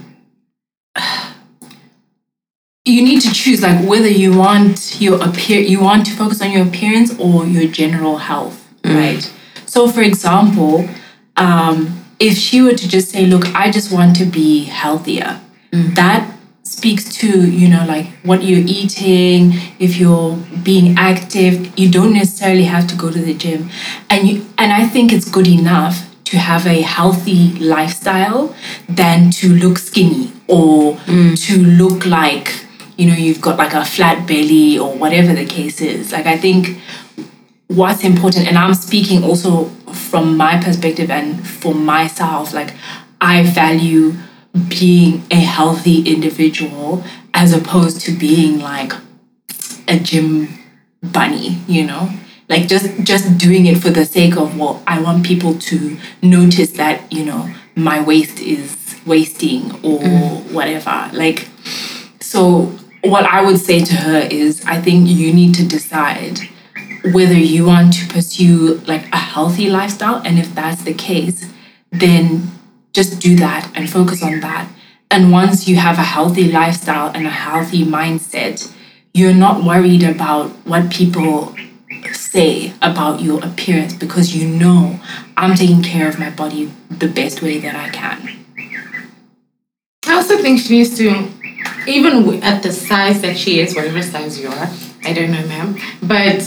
you 2.85 3.02
need 3.02 3.21
to 3.21 3.33
choose 3.33 3.62
like 3.62 3.87
whether 3.87 4.09
you 4.09 4.37
want 4.37 5.00
your 5.00 5.23
appear 5.23 5.61
you 5.61 5.80
want 5.80 6.07
to 6.07 6.12
focus 6.12 6.40
on 6.42 6.50
your 6.50 6.66
appearance 6.66 7.16
or 7.19 7.47
your 7.47 7.71
general 7.71 8.19
health 8.19 8.66
right? 8.85 9.33
So 9.66 9.88
for 9.88 10.02
example 10.02 10.88
um, 11.37 12.04
if 12.19 12.37
she 12.37 12.61
were 12.62 12.75
to 12.75 12.88
just 12.88 13.11
say 13.11 13.26
look 13.26 13.47
i 13.54 13.71
just 13.71 13.92
want 13.92 14.16
to 14.16 14.25
be 14.25 14.64
healthier 14.64 15.40
that 15.73 16.37
speaks 16.62 17.12
to 17.16 17.50
you 17.50 17.69
know 17.69 17.85
like 17.87 18.07
what 18.23 18.45
you're 18.45 18.64
eating 18.66 19.52
if 19.78 19.97
you're 19.97 20.37
being 20.62 20.97
active 20.97 21.78
you 21.78 21.90
don't 21.90 22.12
necessarily 22.12 22.64
have 22.64 22.87
to 22.87 22.95
go 22.95 23.11
to 23.11 23.21
the 23.21 23.35
gym. 23.35 23.71
And 24.09 24.28
you 24.28 24.47
and 24.59 24.73
i 24.73 24.87
think 24.87 25.12
it's 25.12 25.28
good 25.28 25.49
enough 25.49 26.10
to 26.31 26.39
have 26.39 26.67
a 26.67 26.81
healthy 26.81 27.53
lifestyle 27.59 28.55
than 28.89 29.31
to 29.33 29.53
look 29.53 29.79
skinny 29.79 30.33
or 30.47 30.95
mm. 30.95 31.47
to 31.47 31.61
look 31.61 32.07
like 32.07 32.65
you 32.97 33.07
know 33.07 33.15
you've 33.15 33.41
got 33.41 33.59
like 33.59 33.75
a 33.75 33.85
flat 33.85 34.27
belly 34.29 34.79
or 34.79 34.95
whatever 34.95 35.33
the 35.33 35.47
case 35.47 35.81
is. 35.81 36.13
Like 36.13 36.27
i 36.27 36.37
think 36.37 36.79
what's 37.67 38.03
important 38.03 38.49
and 38.49 38.59
i'm 38.59 38.75
speaking 38.75 39.23
also 39.23 39.67
from 39.93 40.37
my 40.37 40.61
perspective 40.61 41.09
and 41.09 41.47
for 41.47 41.73
myself 41.73 42.53
like 42.53 42.75
i 43.21 43.45
value 43.45 44.13
being 44.69 45.23
a 45.31 45.37
healthy 45.37 46.03
individual 46.03 47.05
as 47.33 47.53
opposed 47.53 48.01
to 48.01 48.11
being 48.11 48.59
like 48.59 48.93
a 49.87 49.99
gym 50.01 50.49
bunny 51.01 51.59
you 51.69 51.87
know 51.87 52.11
like 52.50 52.69
just 52.69 53.02
just 53.02 53.38
doing 53.38 53.64
it 53.64 53.78
for 53.78 53.88
the 53.88 54.04
sake 54.04 54.37
of 54.37 54.59
well 54.59 54.83
i 54.87 55.00
want 55.00 55.25
people 55.25 55.54
to 55.54 55.97
notice 56.21 56.73
that 56.73 57.11
you 57.11 57.25
know 57.25 57.50
my 57.75 58.02
waist 58.02 58.38
is 58.40 58.76
wasting 59.07 59.73
or 59.83 60.00
mm-hmm. 60.00 60.54
whatever. 60.54 61.11
Like 61.12 61.49
so 62.21 62.73
what 63.02 63.25
i 63.25 63.42
would 63.42 63.59
say 63.59 63.80
to 63.80 63.95
her 63.95 64.19
is 64.30 64.62
i 64.66 64.78
think 64.78 65.09
you 65.09 65.33
need 65.33 65.54
to 65.54 65.66
decide 65.66 66.38
whether 67.12 67.33
you 67.35 67.64
want 67.64 67.95
to 67.95 68.07
pursue 68.09 68.75
like 68.87 69.07
a 69.11 69.16
healthy 69.16 69.71
lifestyle. 69.71 70.21
And 70.25 70.38
if 70.38 70.54
that's 70.54 70.83
the 70.83 70.95
case 70.95 71.50
then 71.90 72.50
just 72.92 73.21
do 73.21 73.37
that 73.37 73.71
and 73.75 73.88
focus 73.88 74.23
on 74.23 74.40
that. 74.40 74.69
And 75.11 75.33
once 75.33 75.66
you 75.66 75.76
have 75.76 75.99
a 75.99 76.02
healthy 76.02 76.52
lifestyle 76.52 77.11
and 77.14 77.26
a 77.26 77.30
healthy 77.30 77.85
mindset 77.85 78.73
you're 79.12 79.35
not 79.35 79.64
worried 79.64 80.04
about 80.04 80.50
what 80.66 80.90
people 80.92 81.57
say 82.12 82.73
about 82.83 83.21
your 83.21 83.45
appearance 83.45 83.95
because 83.95 84.35
you 84.37 84.47
know 84.47 85.00
i'm 85.37 85.54
taking 85.54 85.83
care 85.83 86.09
of 86.09 86.19
my 86.19 86.30
body 86.30 86.73
the 86.90 87.09
best 87.09 87.42
way 87.42 87.59
that 87.59 87.75
i 87.75 87.88
can 87.90 88.40
I 90.07 90.14
also 90.14 90.38
think 90.38 90.61
she 90.61 90.78
needs 90.78 90.97
to, 90.97 91.28
even 91.87 92.42
at 92.42 92.62
the 92.62 92.73
size 92.73 93.21
that 93.21 93.37
she 93.37 93.61
is, 93.61 93.76
whatever 93.76 94.02
size 94.02 94.40
you 94.40 94.49
are, 94.49 94.69
I 95.04 95.12
don't 95.12 95.30
know, 95.30 95.47
ma'am, 95.47 95.78
but 96.02 96.42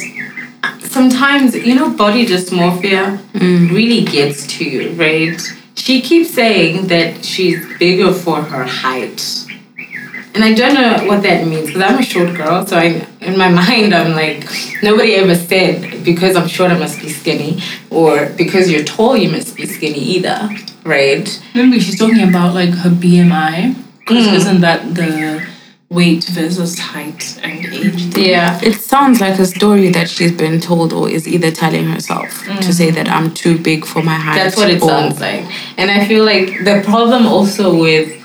sometimes, 0.79 1.55
you 1.55 1.75
know, 1.75 1.95
body 1.95 2.25
dysmorphia 2.25 3.17
mm. 3.17 3.71
really 3.71 4.03
gets 4.03 4.47
to 4.57 4.65
you, 4.65 4.91
right? 4.93 5.39
She 5.75 6.01
keeps 6.01 6.31
saying 6.31 6.87
that 6.87 7.23
she's 7.23 7.65
bigger 7.77 8.11
for 8.11 8.41
her 8.41 8.65
height. 8.65 9.21
And 10.35 10.43
I 10.43 10.53
don't 10.53 10.73
know 10.73 11.07
what 11.07 11.21
that 11.23 11.47
means 11.47 11.67
because 11.67 11.81
I'm 11.83 11.99
a 11.99 12.03
short 12.03 12.35
girl, 12.35 12.65
so 12.65 12.77
I, 12.77 13.07
in 13.21 13.37
my 13.37 13.49
mind, 13.63 13.93
I'm 13.93 14.13
like, 14.13 14.47
nobody 14.81 15.13
ever 15.15 15.35
said 15.35 16.03
because 16.03 16.35
I'm 16.35 16.47
short, 16.47 16.71
I 16.71 16.77
must 16.77 16.99
be 16.99 17.09
skinny, 17.09 17.61
or 17.89 18.29
because 18.29 18.69
you're 18.69 18.83
tall, 18.83 19.15
you 19.15 19.29
must 19.29 19.55
be 19.55 19.65
skinny 19.65 19.99
either, 19.99 20.49
right? 20.83 21.43
Remember, 21.53 21.79
she's 21.79 21.99
talking 21.99 22.27
about 22.27 22.53
like 22.55 22.71
her 22.71 22.89
BMI. 22.89 23.83
Because 24.05 24.27
mm. 24.27 24.33
isn't 24.33 24.61
that 24.61 24.95
the 24.95 25.47
weight 25.89 26.25
versus 26.25 26.77
height 26.77 27.39
and 27.41 27.65
age 27.65 28.13
thing? 28.13 28.25
Yeah. 28.25 28.59
It 28.61 28.73
sounds 28.73 29.21
like 29.21 29.39
a 29.39 29.45
story 29.45 29.89
that 29.89 30.09
she's 30.09 30.31
been 30.31 30.59
told 30.59 30.91
or 30.91 31.09
is 31.09 31.25
either 31.27 31.51
telling 31.51 31.85
herself 31.85 32.43
to 32.43 32.51
mm. 32.51 32.73
say 32.73 32.91
that 32.91 33.07
I'm 33.07 33.33
too 33.33 33.57
big 33.57 33.85
for 33.85 34.03
my 34.03 34.15
height. 34.15 34.35
That's 34.35 34.57
what 34.57 34.69
it 34.69 34.81
or- 34.81 34.89
sounds 34.89 35.21
like. 35.21 35.45
And 35.77 35.89
I 35.89 36.05
feel 36.05 36.25
like 36.25 36.65
the 36.65 36.81
problem 36.83 37.27
also 37.27 37.79
with 37.79 38.22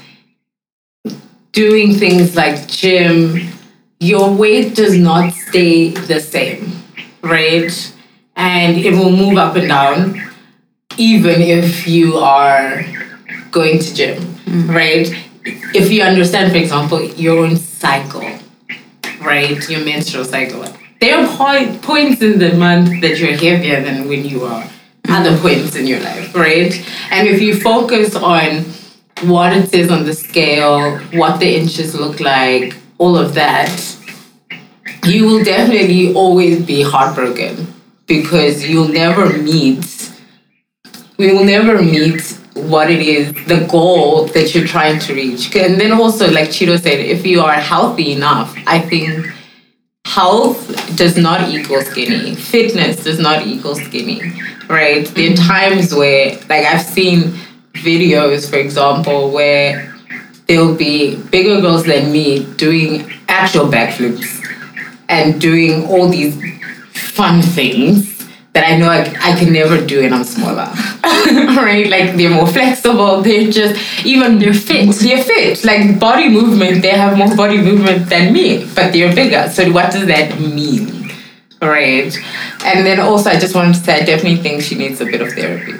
doing 1.52 1.94
things 1.94 2.36
like 2.36 2.68
gym, 2.68 3.48
your 4.00 4.32
weight 4.32 4.74
does 4.74 4.96
not 4.96 5.32
stay 5.32 5.90
the 5.90 6.20
same, 6.20 6.82
right? 7.22 7.94
And 8.36 8.76
it 8.76 8.92
will 8.92 9.10
move 9.10 9.36
up 9.36 9.56
and 9.56 9.68
down 9.68 10.28
even 10.96 11.40
if 11.40 11.86
you 11.86 12.16
are 12.16 12.84
going 13.50 13.78
to 13.78 13.94
gym, 13.94 14.22
mm. 14.44 14.68
right? 14.68 15.08
If 15.74 15.90
you 15.90 16.02
understand, 16.02 16.52
for 16.52 16.58
example, 16.58 17.02
your 17.02 17.44
own 17.44 17.56
cycle, 17.56 18.28
right? 19.20 19.68
Your 19.68 19.84
menstrual 19.84 20.24
cycle. 20.24 20.64
There 21.00 21.16
are 21.16 21.36
point, 21.36 21.82
points 21.82 22.22
in 22.22 22.38
the 22.38 22.54
month 22.54 23.00
that 23.02 23.18
you're 23.18 23.32
heavier 23.32 23.80
than 23.82 24.08
when 24.08 24.24
you 24.24 24.44
are 24.44 24.68
other 25.08 25.38
points 25.38 25.76
in 25.76 25.86
your 25.86 26.00
life, 26.00 26.34
right? 26.34 26.74
And 27.10 27.28
if 27.28 27.40
you 27.40 27.58
focus 27.58 28.14
on 28.14 28.64
what 29.22 29.52
it 29.52 29.68
says 29.70 29.90
on 29.90 30.04
the 30.04 30.14
scale, 30.14 30.98
what 31.12 31.40
the 31.40 31.56
inches 31.56 31.94
look 31.94 32.20
like, 32.20 32.76
all 32.98 33.16
of 33.16 33.34
that, 33.34 33.96
you 35.04 35.24
will 35.24 35.44
definitely 35.44 36.14
always 36.14 36.64
be 36.64 36.82
heartbroken 36.82 37.74
because 38.06 38.68
you'll 38.68 38.88
never 38.88 39.36
meet, 39.38 40.12
we 41.18 41.32
will 41.32 41.44
never 41.44 41.82
meet 41.82 42.38
what 42.54 42.90
it 42.90 43.00
is, 43.00 43.32
the 43.46 43.66
goal 43.70 44.26
that 44.26 44.54
you're 44.54 44.66
trying 44.66 44.98
to 44.98 45.14
reach. 45.14 45.54
And 45.54 45.80
then 45.80 45.92
also, 45.92 46.30
like 46.30 46.48
Chido 46.48 46.80
said, 46.80 46.98
if 46.98 47.26
you 47.26 47.40
are 47.40 47.54
healthy 47.54 48.12
enough, 48.12 48.56
I 48.66 48.80
think 48.80 49.32
health 50.04 50.96
does 50.96 51.16
not 51.16 51.48
equal 51.50 51.82
skinny. 51.82 52.34
Fitness 52.34 53.04
does 53.04 53.18
not 53.18 53.46
equal 53.46 53.74
skinny, 53.74 54.32
right? 54.68 55.06
There 55.06 55.32
are 55.32 55.36
times 55.36 55.94
where, 55.94 56.36
like, 56.48 56.64
I've 56.64 56.82
seen 56.82 57.34
videos, 57.78 58.48
for 58.48 58.56
example, 58.56 59.30
where 59.30 59.94
there'll 60.46 60.74
be 60.74 61.16
bigger 61.16 61.60
girls 61.60 61.84
than 61.84 62.10
me 62.10 62.44
doing 62.56 63.10
actual 63.28 63.66
backflips 63.66 64.44
and 65.08 65.40
doing 65.40 65.86
all 65.86 66.08
these 66.08 66.36
fun 66.92 67.42
things 67.42 68.18
that 68.54 68.64
I 68.64 68.76
know 68.76 68.88
I, 68.88 69.02
I 69.20 69.38
can 69.38 69.52
never 69.52 69.84
do 69.84 70.00
and 70.00 70.14
I'm 70.14 70.24
smaller. 70.24 70.68
right? 71.04 71.88
Like 71.88 72.16
they're 72.16 72.30
more 72.30 72.46
flexible, 72.46 73.20
they're 73.22 73.50
just 73.50 74.04
even 74.04 74.38
they're 74.38 74.54
fit. 74.54 74.94
They're 74.96 75.22
fit. 75.22 75.64
Like 75.64 76.00
body 76.00 76.28
movement, 76.28 76.82
they 76.82 76.90
have 76.90 77.16
more 77.16 77.34
body 77.36 77.58
movement 77.58 78.08
than 78.08 78.32
me, 78.32 78.66
but 78.74 78.92
they're 78.92 79.14
bigger. 79.14 79.48
So 79.50 79.70
what 79.70 79.92
does 79.92 80.06
that 80.06 80.40
mean? 80.40 81.12
Right. 81.60 82.16
And 82.64 82.86
then 82.86 83.00
also 83.00 83.30
I 83.30 83.38
just 83.38 83.54
wanted 83.54 83.74
to 83.74 83.80
say 83.80 84.00
I 84.00 84.04
definitely 84.04 84.42
think 84.42 84.62
she 84.62 84.74
needs 84.74 85.00
a 85.00 85.04
bit 85.04 85.20
of 85.20 85.32
therapy. 85.32 85.74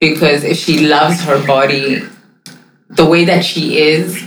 Because 0.00 0.44
if 0.44 0.56
she 0.56 0.86
loves 0.86 1.20
her 1.24 1.46
body 1.46 2.02
the 2.88 3.04
way 3.04 3.24
that 3.26 3.44
she 3.44 3.78
is, 3.78 4.24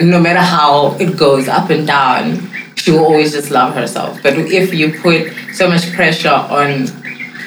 no 0.00 0.20
matter 0.20 0.40
how 0.40 0.96
it 0.98 1.16
goes 1.18 1.48
up 1.48 1.68
and 1.70 1.86
down, 1.86 2.48
she 2.76 2.92
will 2.92 3.04
always 3.04 3.32
just 3.32 3.50
love 3.50 3.74
herself. 3.74 4.22
But 4.22 4.38
if 4.38 4.72
you 4.72 4.98
put 5.00 5.32
so 5.52 5.68
much 5.68 5.92
pressure 5.92 6.28
on 6.28 6.86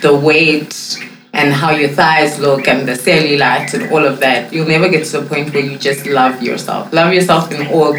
the 0.02 0.14
weight 0.14 0.98
and 1.34 1.54
how 1.54 1.72
your 1.72 1.90
thighs 1.90 2.40
look 2.40 2.68
and 2.68 2.88
the 2.88 2.94
cellulite 2.94 3.74
and 3.74 3.92
all 3.92 4.06
of 4.06 4.20
that, 4.20 4.52
you'll 4.52 4.68
never 4.68 4.90
get 4.90 5.06
to 5.06 5.22
the 5.22 5.28
point 5.28 5.54
where 5.54 5.64
you 5.64 5.78
just 5.78 6.06
love 6.06 6.44
yourself. 6.44 6.92
Love 6.92 7.14
yourself 7.14 7.52
in 7.52 7.68
all 7.68 7.94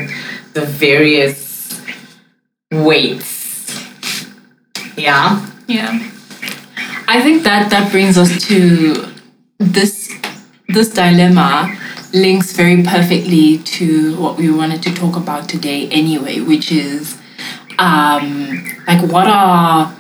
the 0.53 0.67
various 0.67 1.81
weights. 2.71 3.81
Yeah. 4.97 5.47
Yeah. 5.67 6.11
I 7.09 7.23
think 7.23 7.43
that 7.45 7.71
that 7.71 7.91
brings 7.91 8.19
us 8.19 8.47
to 8.49 9.10
this 9.61 10.11
this 10.69 10.89
dilemma 10.89 11.77
links 12.15 12.53
very 12.53 12.83
perfectly 12.83 13.59
to 13.59 14.17
what 14.17 14.37
we 14.37 14.51
wanted 14.51 14.83
to 14.83 14.93
talk 14.95 15.17
about 15.17 15.49
today 15.49 15.89
anyway, 15.91 16.41
which 16.41 16.73
is 16.73 17.19
um, 17.79 18.67
like 18.87 19.03
what 19.13 19.27
are 19.27 19.95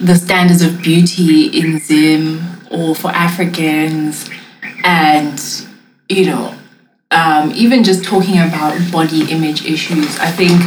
the 0.00 0.14
standards 0.14 0.60
of 0.60 0.82
beauty 0.82 1.46
in 1.46 1.78
Zim 1.78 2.42
or 2.70 2.94
for 2.94 3.10
Africans 3.12 4.28
and 4.84 5.40
you 6.08 6.26
know 6.26 6.54
um, 7.12 7.52
even 7.54 7.84
just 7.84 8.04
talking 8.04 8.38
about 8.38 8.76
body 8.90 9.30
image 9.30 9.64
issues. 9.64 10.18
I 10.18 10.30
think 10.32 10.60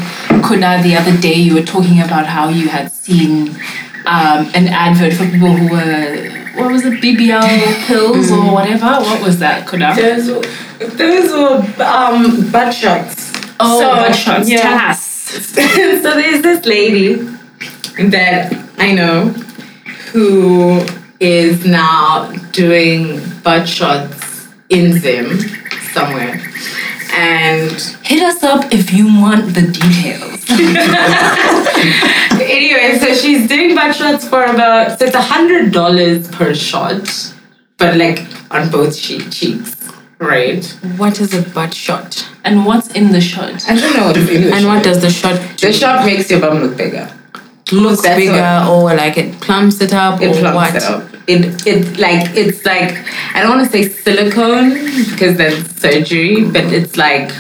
Kuna 0.48 0.82
the 0.82 0.96
other 0.96 1.16
day 1.18 1.34
you 1.34 1.56
were 1.56 1.64
talking 1.64 2.00
about 2.00 2.26
how 2.26 2.48
you 2.48 2.70
had 2.70 2.92
seen 2.92 3.50
um, 4.06 4.50
an 4.56 4.68
advert 4.70 5.14
for 5.14 5.26
people 5.26 5.52
who 5.52 5.70
were 5.70 6.39
what 6.60 6.72
was 6.72 6.86
it 6.86 6.94
BBL 7.02 7.88
pills 7.88 8.32
or 8.32 8.54
whatever. 8.54 8.86
What 8.86 9.22
was 9.22 9.40
that, 9.40 9.68
Kuna? 9.68 9.96
Those, 9.96 10.28
those 10.98 11.32
were 11.32 11.84
um, 11.84 12.50
butt 12.52 12.74
shots. 12.74 13.32
Oh, 13.60 13.80
So, 13.80 13.96
butt 13.96 14.16
shots. 14.16 14.50
yeah. 14.50 14.62
Tell 14.62 14.90
us. 14.92 15.02
so 16.04 16.12
there's 16.16 16.42
this 16.42 16.66
lady 16.66 17.16
that 18.10 18.54
I 18.78 18.94
know 18.94 19.30
who 20.12 20.82
is 21.20 21.66
now 21.66 22.32
doing 22.52 23.20
butt 23.44 23.68
shots 23.68 24.48
in 24.70 25.00
Zim. 25.00 25.38
somewhere. 25.92 26.42
And 27.12 27.72
Hit 28.04 28.22
us 28.24 28.44
up 28.44 28.72
if 28.72 28.94
you 28.94 29.06
want 29.08 29.54
the 29.54 29.62
details. 29.64 30.46
anyway, 32.42 32.98
so 33.00 33.14
she's 33.14 33.48
doing 33.48 33.76
butt 33.76 33.96
shots 33.96 34.28
for 34.28 34.44
about 34.44 34.98
so 35.00 35.06
it's 35.06 35.16
a 35.16 35.22
hundred 35.22 35.72
dollars 35.72 36.28
per 36.30 36.54
shot, 36.54 37.34
but 37.78 37.98
like 37.98 38.26
on 38.52 38.70
both 38.72 38.98
che- 39.00 39.30
cheeks, 39.30 39.76
right? 40.20 40.66
What 40.98 41.20
is 41.20 41.34
a 41.34 41.42
butt 41.50 41.74
shot? 41.74 42.26
and 42.46 42.66
what's 42.66 42.88
in 42.94 43.12
the 43.12 43.20
shot? 43.22 43.68
I 43.70 43.76
don't 43.76 43.94
know 43.96 44.06
what 44.08 44.18
is 44.18 44.30
in 44.30 44.42
the 44.44 44.52
And 44.54 44.62
shot. 44.64 44.76
what 44.76 44.84
does 44.84 45.02
the 45.02 45.10
shot 45.10 45.40
do? 45.58 45.68
the 45.68 45.74
shot 45.74 46.06
makes 46.06 46.32
your 46.32 46.40
bum 46.40 46.60
look 46.62 46.78
bigger. 46.78 47.12
Look 47.72 48.02
that's 48.02 48.16
bigger 48.18 48.66
or 48.70 48.94
like 48.96 49.18
it 49.18 49.40
plumps 49.42 49.82
it 49.82 49.94
up 49.94 50.22
It 50.22 50.30
or 50.36 50.40
plumps 50.40 50.56
what? 50.56 50.76
it 50.76 50.84
up. 50.84 51.04
It 51.28 51.68
it 51.68 51.98
like 52.00 52.36
it's 52.36 52.66
like 52.66 52.92
I 53.36 53.42
don't 53.42 53.52
want 53.58 53.66
to 53.66 53.72
say 53.72 53.84
silicone 53.90 54.70
because 55.12 55.38
that's 55.38 55.80
surgery, 55.82 56.46
but 56.46 56.66
it's 56.66 56.98
like 56.98 57.32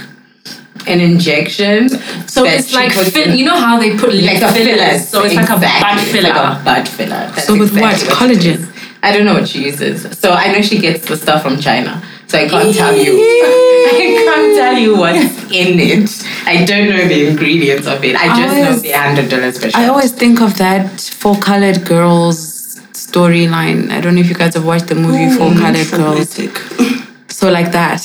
an 0.88 1.00
injection. 1.02 1.90
So 2.28 2.46
it's 2.46 2.74
like 2.74 2.94
you 3.38 3.46
know 3.46 3.58
how 3.60 3.80
they 3.80 3.98
put 3.98 4.14
like 4.14 4.42
a 4.42 4.52
filler. 4.54 4.76
fillers. 4.78 5.08
So 5.10 5.24
it's 5.24 5.36
like 5.36 5.50
a 5.50 5.56
butt 5.56 5.64
Exactly. 5.64 6.12
Filler. 6.14 6.30
Like 6.30 6.62
a 6.62 6.64
butt 6.66 6.88
filler. 6.88 7.10
That's 7.10 7.46
So 7.46 7.58
with 7.58 7.72
what? 7.80 7.94
exactly 7.94 8.36
it 8.36 8.40
Collagen? 8.40 8.76
I 9.02 9.12
don't 9.14 9.26
know 9.26 9.34
what 9.34 9.48
she 9.48 9.64
uses. 9.66 10.18
So 10.20 10.32
I 10.32 10.52
know 10.52 10.62
she 10.62 10.78
gets 10.80 11.08
the 11.08 11.16
stuff 11.18 11.42
from 11.42 11.58
China. 11.60 12.02
So 12.28 12.38
I 12.38 12.48
can't 12.48 12.76
tell 12.76 12.96
you. 12.96 13.16
I 13.90 14.24
can't 14.26 14.56
tell 14.58 14.78
you 14.78 14.98
what's 15.04 15.52
in 15.52 15.80
it. 15.80 16.10
I 16.46 16.66
don't 16.66 16.90
know 16.90 17.08
the 17.08 17.28
ingredients 17.28 17.88
of 17.88 18.04
it. 18.04 18.16
I 18.16 18.28
just 18.40 18.56
know 18.56 18.64
always- 18.66 18.82
the 18.82 18.92
hundred 18.92 19.30
dollars 19.30 19.60
per 19.60 19.70
shot. 19.70 19.80
I 19.82 19.88
always 19.88 20.12
think 20.12 20.42
of 20.42 20.58
that 20.58 21.00
For 21.02 21.36
Colored 21.38 21.86
Girls 21.86 22.80
storyline. 22.94 23.90
I 23.92 24.02
don't 24.02 24.16
know 24.16 24.22
if 24.22 24.30
you 24.30 24.36
guys 24.36 24.54
have 24.56 24.66
watched 24.66 24.88
the 24.88 24.96
movie 24.96 25.30
For 25.38 25.54
Colored 25.58 25.90
Girls. 25.92 26.40
So 27.40 27.50
like 27.50 27.72
that. 27.72 28.02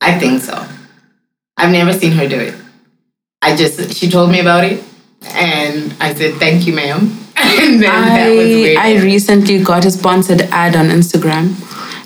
I 0.00 0.18
think 0.18 0.40
so. 0.40 0.66
I've 1.58 1.70
never 1.70 1.92
seen 1.92 2.12
her 2.12 2.26
do 2.26 2.38
it. 2.40 2.54
I 3.42 3.54
just 3.54 3.92
she 3.94 4.08
told 4.08 4.30
me 4.30 4.40
about 4.40 4.64
it, 4.64 4.82
and 5.34 5.92
I 6.00 6.14
said 6.14 6.34
thank 6.36 6.66
you, 6.66 6.72
ma'am. 6.72 7.18
And 7.36 7.82
then 7.82 7.90
that 7.90 8.30
was 8.30 8.38
I 8.38 8.60
weird. 8.62 8.78
I 8.78 8.96
recently 9.02 9.62
got 9.62 9.84
a 9.84 9.90
sponsored 9.90 10.42
ad 10.62 10.74
on 10.76 10.86
Instagram 10.86 11.54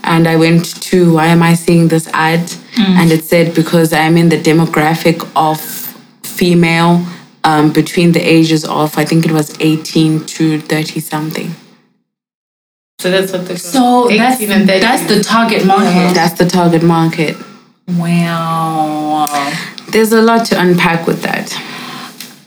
and 0.02 0.26
I 0.26 0.36
went 0.36 0.64
to 0.90 1.12
why 1.14 1.26
am 1.26 1.42
I 1.42 1.54
seeing 1.54 1.88
this 1.88 2.08
ad? 2.12 2.50
And 2.76 3.12
it 3.12 3.24
said 3.24 3.54
because 3.54 3.92
I'm 3.92 4.16
in 4.16 4.28
the 4.28 4.40
demographic 4.40 5.28
of 5.36 5.60
female 6.22 7.06
um, 7.44 7.72
between 7.72 8.12
the 8.12 8.20
ages 8.20 8.64
of 8.64 8.96
I 8.98 9.04
think 9.04 9.24
it 9.24 9.32
was 9.32 9.56
18 9.60 10.24
to 10.26 10.60
30 10.60 11.00
something. 11.00 11.54
so 12.98 13.10
that's 13.10 13.32
what 13.32 13.46
the 13.46 13.58
So 13.58 14.08
that's 14.08 14.40
and 14.40 14.68
that's 14.68 15.06
the 15.06 15.22
target 15.22 15.64
market. 15.66 16.14
That's 16.14 16.38
the 16.38 16.46
target 16.46 16.82
market. 16.82 17.36
Wow. 17.86 19.52
There's 19.90 20.12
a 20.12 20.22
lot 20.22 20.46
to 20.46 20.60
unpack 20.60 21.06
with 21.06 21.22
that. 21.22 21.52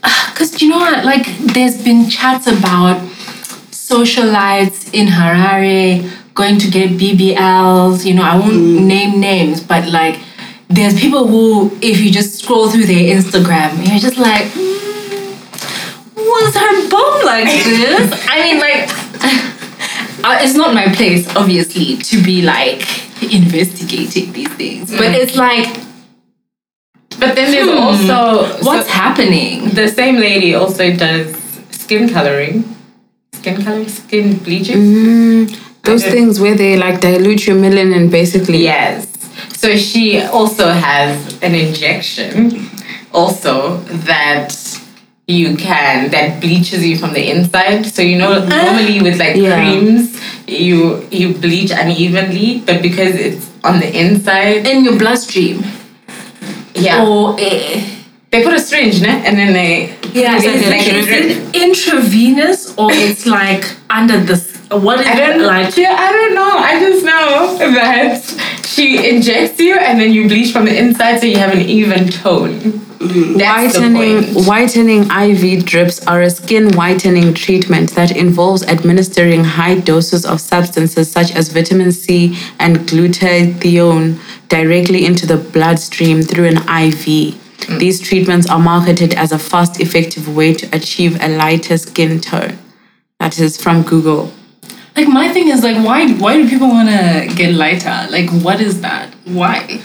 Because 0.31 0.61
you 0.61 0.69
know 0.69 0.77
what? 0.77 1.03
Like, 1.03 1.25
there's 1.55 1.81
been 1.83 2.09
chats 2.09 2.45
about 2.45 3.01
socialites 3.71 4.93
in 4.93 5.07
Harare 5.07 6.11
going 6.37 6.57
to 6.59 6.69
get 6.69 6.91
BBLs. 7.01 8.05
You 8.05 8.13
know, 8.15 8.23
I 8.23 8.37
won't 8.37 8.61
name 8.93 9.19
names, 9.19 9.61
but 9.61 9.87
like, 9.89 10.19
there's 10.69 10.99
people 10.99 11.27
who, 11.27 11.71
if 11.81 11.99
you 11.99 12.11
just 12.11 12.39
scroll 12.43 12.69
through 12.69 12.85
their 12.85 13.05
Instagram, 13.17 13.69
you're 13.87 13.99
just 14.07 14.17
like, 14.17 14.45
"Mm, 14.53 16.25
was 16.31 16.55
her 16.63 16.89
bum 16.93 17.25
like 17.25 17.45
this? 17.45 18.25
I 18.29 18.35
mean, 18.43 18.57
like, 18.67 18.81
uh, 20.25 20.43
it's 20.43 20.55
not 20.55 20.73
my 20.73 20.87
place, 20.93 21.23
obviously, 21.35 21.97
to 22.09 22.21
be 22.23 22.41
like 22.41 22.81
investigating 23.33 24.31
these 24.33 24.53
things, 24.61 24.91
but 24.91 25.11
it's 25.21 25.35
like, 25.35 25.67
But 27.19 27.33
then 27.35 27.49
there's 27.51 27.69
Hmm. 27.71 27.83
also 27.87 28.19
what's 28.63 28.87
so 28.87 28.93
happening? 28.93 29.69
the 29.73 29.87
same 29.87 30.17
lady 30.17 30.53
also 30.53 30.91
does 30.95 31.35
skin 31.71 32.09
coloring, 32.09 32.63
skin 33.33 33.63
coloring, 33.63 33.89
skin 33.89 34.37
bleaching. 34.37 34.77
Mm, 34.77 35.59
those 35.87 36.03
things 36.05 36.39
where 36.39 36.55
they 36.55 36.77
like 36.77 36.99
dilute 37.01 37.47
your 37.47 37.55
melanin 37.55 38.09
basically. 38.11 38.59
Yes. 38.63 39.07
So 39.61 39.75
she 39.75 40.21
also 40.21 40.69
has 40.69 41.11
an 41.41 41.55
injection, 41.55 42.69
also 43.13 43.77
that 44.11 44.53
you 45.27 45.57
can 45.57 46.09
that 46.11 46.39
bleaches 46.41 46.85
you 46.85 46.97
from 46.97 47.13
the 47.13 47.29
inside. 47.31 47.85
So 47.85 48.01
you 48.01 48.17
know 48.17 48.33
mm-hmm. 48.39 48.49
normally 48.49 49.01
with 49.01 49.17
like 49.19 49.35
Yeah. 49.35 49.55
creams 49.55 50.15
you 50.47 51.05
you 51.11 51.33
bleach 51.33 51.71
unevenly, 51.71 52.49
but 52.65 52.81
because 52.81 53.15
it's 53.15 53.45
on 53.63 53.79
the 53.79 53.89
inside, 54.03 54.65
In 54.67 54.83
your 54.85 54.97
bloodstream. 54.97 55.63
yeah, 56.75 57.03
Or 57.05 57.35
they 57.35 58.43
put 58.43 58.53
a 58.53 58.59
syringe, 58.59 59.01
ne? 59.01 59.09
and 59.25 59.37
then 59.37 59.53
they 59.53 59.71
yeah, 60.13 60.37
it's 60.39 60.45
like 60.73 60.87
it, 60.87 60.93
a 60.93 60.97
is 60.99 61.05
drip. 61.07 61.25
it 61.25 61.63
intravenous 61.65 62.59
or 62.77 62.89
it's 62.91 63.25
like 63.25 63.63
under 63.89 64.19
the 64.19 64.33
s- 64.33 64.56
Uh, 64.69 64.79
what 64.79 64.99
is 64.99 65.07
I 65.07 65.15
don't 65.15 65.41
it 65.41 65.45
like? 65.45 65.77
Yeah, 65.77 65.95
I 65.97 66.11
don't 66.11 66.35
know. 66.35 66.57
I 66.57 66.79
just 66.79 67.05
know 67.05 67.57
that 67.73 68.63
she 68.65 69.09
injects 69.09 69.59
you 69.59 69.75
and 69.75 69.99
then 69.99 70.11
you 70.11 70.27
bleach 70.27 70.51
from 70.51 70.65
the 70.65 70.77
inside 70.77 71.19
so 71.19 71.25
you 71.25 71.37
have 71.37 71.53
an 71.53 71.61
even 71.61 72.09
tone. 72.09 72.59
Mm-hmm. 72.97 73.37
That's 73.37 73.77
Whitening, 73.77 74.45
whitening 74.45 75.03
IV 75.11 75.65
drips 75.65 76.05
are 76.07 76.21
a 76.23 76.29
skin 76.29 76.75
whitening 76.75 77.33
treatment 77.33 77.91
that 77.91 78.15
involves 78.15 78.63
administering 78.63 79.43
high 79.43 79.75
doses 79.79 80.25
of 80.25 80.41
substances 80.41 81.09
such 81.11 81.31
as 81.31 81.49
vitamin 81.49 81.91
C 81.91 82.37
and 82.59 82.77
glutathione 82.79 84.19
directly 84.49 85.05
into 85.05 85.27
the 85.27 85.37
bloodstream 85.37 86.23
through 86.23 86.45
an 86.45 86.57
IV. 86.57 87.05
Mm. 87.05 87.79
These 87.79 88.01
treatments 88.01 88.49
are 88.49 88.59
marketed 88.59 89.13
as 89.13 89.31
a 89.31 89.39
fast, 89.39 89.79
effective 89.79 90.35
way 90.35 90.53
to 90.55 90.67
achieve 90.75 91.21
a 91.21 91.37
lighter 91.37 91.77
skin 91.77 92.19
tone. 92.19 92.57
That 93.19 93.39
is 93.39 93.61
from 93.61 93.83
Google. 93.83 94.33
Like 95.07 95.13
my 95.13 95.31
thing 95.31 95.47
is 95.47 95.63
like 95.63 95.77
why 95.85 96.11
why 96.15 96.33
do 96.35 96.49
people 96.49 96.67
want 96.67 96.89
to 96.89 97.33
get 97.33 97.53
lighter? 97.53 98.07
Like 98.09 98.29
what 98.43 98.59
is 98.59 98.81
that? 98.81 99.13
Why? 99.23 99.79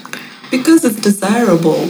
Because 0.50 0.84
it's 0.84 1.00
desirable. 1.00 1.86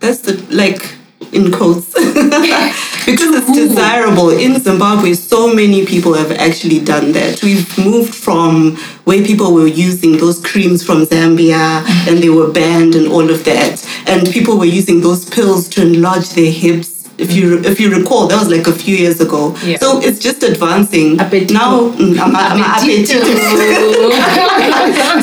That's 0.00 0.18
the 0.18 0.34
like 0.54 0.94
in 1.32 1.52
quotes. 1.52 1.94
because 1.94 3.34
it's 3.34 3.52
desirable. 3.54 4.28
In 4.28 4.60
Zimbabwe, 4.60 5.14
so 5.14 5.54
many 5.54 5.86
people 5.86 6.12
have 6.12 6.30
actually 6.32 6.80
done 6.80 7.12
that. 7.12 7.42
We've 7.42 7.66
moved 7.78 8.14
from 8.14 8.76
where 9.04 9.24
people 9.24 9.54
were 9.54 9.66
using 9.66 10.18
those 10.18 10.38
creams 10.44 10.84
from 10.84 11.06
Zambia 11.06 11.82
and 12.06 12.18
they 12.18 12.28
were 12.28 12.50
banned 12.52 12.94
and 12.94 13.08
all 13.08 13.30
of 13.30 13.42
that. 13.46 13.88
And 14.06 14.28
people 14.28 14.58
were 14.58 14.66
using 14.66 15.00
those 15.00 15.24
pills 15.24 15.66
to 15.70 15.82
enlarge 15.82 16.28
their 16.30 16.52
hips. 16.52 16.95
If 17.18 17.32
you 17.32 17.60
if 17.60 17.80
you 17.80 17.94
recall, 17.94 18.26
that 18.26 18.38
was 18.38 18.50
like 18.50 18.66
a 18.66 18.72
few 18.72 18.94
years 18.94 19.20
ago. 19.20 19.56
Yeah. 19.64 19.78
So 19.78 20.00
it's 20.00 20.18
just 20.18 20.42
advancing. 20.42 21.16
Appetito. 21.16 21.52
Now, 21.52 21.90
mm, 21.90 22.18
I'm, 22.18 22.36
I'm 22.36 22.62
appetito. 22.62 23.24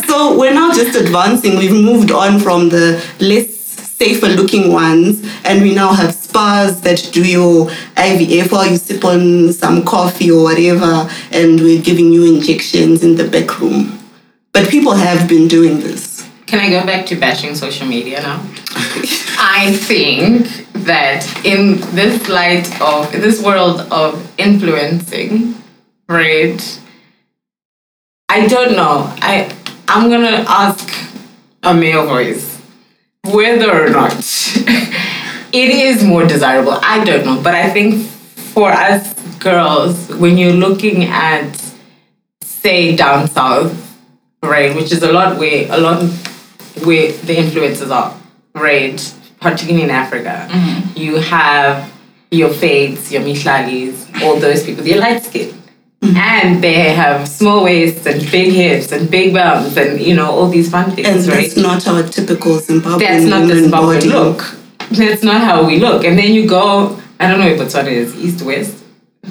so 0.07 0.37
we're 0.37 0.53
now 0.53 0.73
just 0.73 0.97
advancing. 0.99 1.57
We've 1.57 1.71
moved 1.71 2.11
on 2.11 2.39
from 2.39 2.69
the 2.69 3.03
less 3.19 3.53
safer 4.03 4.27
looking 4.27 4.71
ones, 4.71 5.23
and 5.45 5.61
we 5.61 5.73
now 5.73 5.93
have 5.93 6.13
spas 6.13 6.81
that 6.81 7.09
do 7.13 7.23
your 7.25 7.67
IVF 7.95 8.51
while 8.51 8.67
you 8.69 8.77
sip 8.77 9.05
on 9.05 9.53
some 9.53 9.85
coffee 9.85 10.31
or 10.31 10.43
whatever, 10.43 11.07
and 11.31 11.59
we're 11.59 11.81
giving 11.81 12.11
you 12.11 12.25
injections 12.25 13.03
in 13.03 13.15
the 13.15 13.27
back 13.27 13.59
room. 13.59 13.99
But 14.51 14.69
people 14.69 14.93
have 14.93 15.29
been 15.29 15.47
doing 15.47 15.79
this. 15.79 16.27
Can 16.47 16.59
I 16.59 16.69
go 16.69 16.85
back 16.85 17.05
to 17.07 17.15
bashing 17.15 17.55
social 17.55 17.87
media 17.87 18.21
now? 18.21 18.39
I 19.39 19.73
think 19.79 20.62
that 20.73 21.45
in 21.45 21.77
this 21.95 22.27
light 22.29 22.69
of 22.81 23.11
this 23.11 23.41
world 23.41 23.81
of 23.91 24.31
influencing, 24.37 25.55
right? 26.09 26.79
I 28.29 28.47
don't 28.47 28.75
know. 28.75 29.13
I 29.21 29.55
I'm 29.87 30.09
gonna 30.09 30.45
ask 30.47 30.89
a 31.61 31.73
male 31.73 32.05
voice 32.05 32.59
whether 33.25 33.71
or 33.71 33.89
not 33.89 34.13
it 35.53 35.69
is 35.69 36.03
more 36.03 36.25
desirable. 36.25 36.73
I 36.81 37.03
don't 37.03 37.25
know, 37.25 37.41
but 37.41 37.55
I 37.55 37.69
think 37.69 38.05
for 38.05 38.69
us 38.69 39.13
girls, 39.39 40.09
when 40.09 40.37
you're 40.37 40.53
looking 40.53 41.03
at 41.03 41.73
say 42.41 42.95
down 42.95 43.27
south, 43.27 43.97
right, 44.41 44.75
which 44.75 44.91
is 44.91 45.03
a 45.03 45.11
lot 45.11 45.37
where 45.37 45.67
a 45.69 45.77
lot 45.77 46.03
where 46.83 47.11
the 47.11 47.37
influences 47.37 47.91
are, 47.91 48.17
right, 48.55 48.99
particularly 49.43 49.83
in 49.83 49.91
Africa, 49.91 50.47
mm-hmm. 50.49 50.97
you 50.97 51.17
have 51.17 51.91
your 52.31 52.49
fades, 52.49 53.11
your 53.11 53.21
Mihlalis, 53.21 53.95
all 54.23 54.39
those 54.39 54.63
people, 54.63 54.83
they're 54.83 54.99
light 54.99 55.21
skinned. 55.23 55.53
Mm-hmm. 56.01 56.17
And 56.17 56.63
they 56.63 56.91
have 56.93 57.27
small 57.29 57.63
waists 57.63 58.05
and 58.05 58.19
big 58.29 58.51
hips 58.51 58.91
and 58.91 59.09
big 59.09 59.33
bums 59.33 59.77
and 59.77 60.01
you 60.01 60.15
know 60.15 60.29
all 60.29 60.49
these 60.49 60.69
fun 60.69 60.91
things, 60.91 61.07
And 61.07 61.25
right? 61.27 61.43
that's 61.43 61.55
not 61.55 61.87
our 61.87 62.03
typical 62.03 62.57
Zimbabwean 62.57 62.99
That's 62.99 63.23
not 63.25 63.47
the 63.47 63.53
Zimbabwean 63.53 64.01
body. 64.01 64.09
look. 64.09 64.55
That's 64.91 65.23
not 65.23 65.41
how 65.41 65.65
we 65.65 65.79
look. 65.79 66.03
And 66.03 66.17
then 66.19 66.33
you 66.33 66.45
go, 66.47 66.99
I 67.19 67.29
don't 67.29 67.39
know 67.39 67.47
if 67.47 67.57
Botswana 67.59 67.87
is 67.87 68.13
east 68.17 68.41
west, 68.43 68.83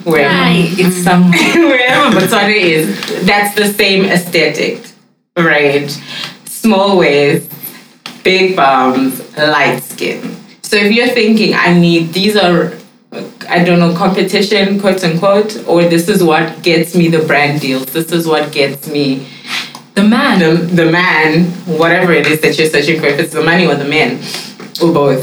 wherever, 0.04 0.32
It's 0.48 0.96
mm. 0.96 1.04
somewhere. 1.04 1.68
wherever 1.68 2.16
Botswana 2.16 2.54
is, 2.54 3.26
that's 3.26 3.54
the 3.54 3.66
same 3.66 4.06
aesthetic, 4.06 4.80
right? 5.36 5.90
Small 6.46 6.96
waist, 6.96 7.52
big 8.22 8.56
bums, 8.56 9.20
light 9.36 9.80
skin. 9.82 10.36
So 10.62 10.76
if 10.76 10.92
you're 10.92 11.08
thinking, 11.08 11.54
I 11.54 11.78
need 11.78 12.12
these 12.12 12.36
are, 12.36 12.72
I 13.48 13.62
don't 13.64 13.78
know, 13.78 13.94
competition, 13.96 14.80
quote 14.80 15.02
unquote, 15.04 15.66
or 15.68 15.82
this 15.84 16.08
is 16.08 16.22
what 16.22 16.62
gets 16.62 16.94
me 16.94 17.08
the 17.08 17.24
brand 17.26 17.60
deals, 17.60 17.86
this 17.86 18.10
is 18.12 18.26
what 18.26 18.52
gets 18.52 18.88
me 18.88 19.26
The 19.94 20.02
man. 20.04 20.38
the, 20.38 20.54
the 20.54 20.90
man, 20.90 21.44
whatever 21.78 22.12
it 22.12 22.26
is 22.26 22.40
that 22.40 22.58
you're 22.58 22.70
searching 22.70 23.00
for, 23.00 23.06
if 23.06 23.18
it's 23.20 23.34
the 23.34 23.42
money 23.42 23.66
or 23.66 23.74
the 23.74 23.84
man, 23.84 24.18
or 24.82 24.92
both. 24.92 25.22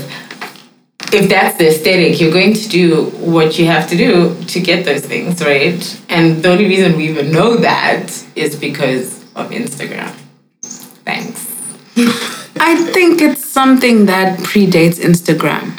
If 1.11 1.27
that's 1.27 1.57
the 1.57 1.69
aesthetic, 1.69 2.21
you're 2.21 2.31
going 2.31 2.53
to 2.53 2.69
do 2.69 3.05
what 3.33 3.57
you 3.57 3.65
have 3.65 3.89
to 3.89 3.97
do 3.97 4.35
to 4.45 4.59
get 4.59 4.85
those 4.85 5.01
things, 5.03 5.41
right? 5.43 5.81
And 6.07 6.43
the 6.43 6.51
only 6.51 6.65
reason 6.65 6.95
we 6.95 7.09
even 7.09 7.31
know 7.31 7.57
that 7.57 8.05
is 8.35 8.55
because 8.55 9.23
of 9.33 9.49
Instagram. 9.49 10.13
Thanks. 10.61 11.38
I 12.59 12.75
think 12.93 13.21
it's 13.21 13.45
something 13.45 14.05
that 14.07 14.39
predates 14.39 14.99
Instagram. 14.99 15.77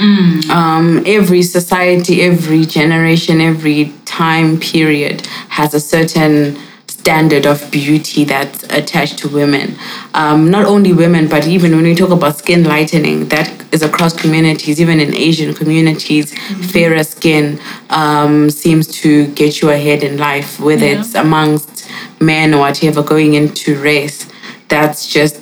Um, 0.51 1.03
every 1.07 1.43
society, 1.43 2.23
every 2.23 2.65
generation, 2.65 3.41
every 3.41 3.93
time 4.05 4.59
period 4.59 5.27
has 5.51 5.75
a 5.75 5.81
certain 5.81 6.59
standard 6.87 7.47
of 7.47 7.71
beauty 7.71 8.25
that's 8.25 8.63
attached 8.65 9.19
to 9.19 9.29
women. 9.29 9.75
Um, 10.15 10.51
not 10.51 10.67
only 10.67 10.93
women, 10.93 11.29
but 11.29 11.47
even 11.47 11.75
when 11.75 11.85
we 11.85 11.95
talk 11.95 12.11
about 12.11 12.37
skin 12.39 12.65
lightening, 12.65 13.29
that 13.29 13.51
is 13.73 13.83
across 13.83 14.15
communities, 14.21 14.81
even 14.81 15.01
in 15.01 15.15
Asian 15.15 15.55
communities, 15.55 16.35
fairer 16.73 17.03
skin 17.05 17.59
um, 17.91 18.51
seems 18.51 18.87
to 18.89 19.29
get 19.29 19.63
you 19.63 19.71
ahead 19.71 20.03
in 20.03 20.19
life, 20.19 20.61
whether 20.61 20.87
Yeah. 20.87 21.01
it's 21.01 21.15
amongst 21.15 21.89
men 22.21 22.53
or 22.55 22.59
whatever, 22.59 23.03
going 23.03 23.35
into 23.35 23.81
race. 23.81 24.27
That's 24.69 25.07
just 25.07 25.40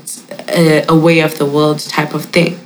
a, 0.58 0.84
a 0.88 0.96
way 0.96 1.20
of 1.20 1.38
the 1.38 1.46
world 1.46 1.78
type 1.78 2.12
of 2.14 2.24
thing. 2.26 2.58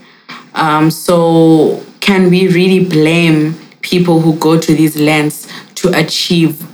Um, 0.54 0.90
so, 0.90 1.84
can 2.00 2.30
we 2.30 2.48
really 2.48 2.84
blame 2.84 3.58
people 3.82 4.20
who 4.20 4.36
go 4.38 4.58
to 4.58 4.74
these 4.74 4.96
lengths 4.96 5.46
to 5.76 5.88
achieve 5.96 6.66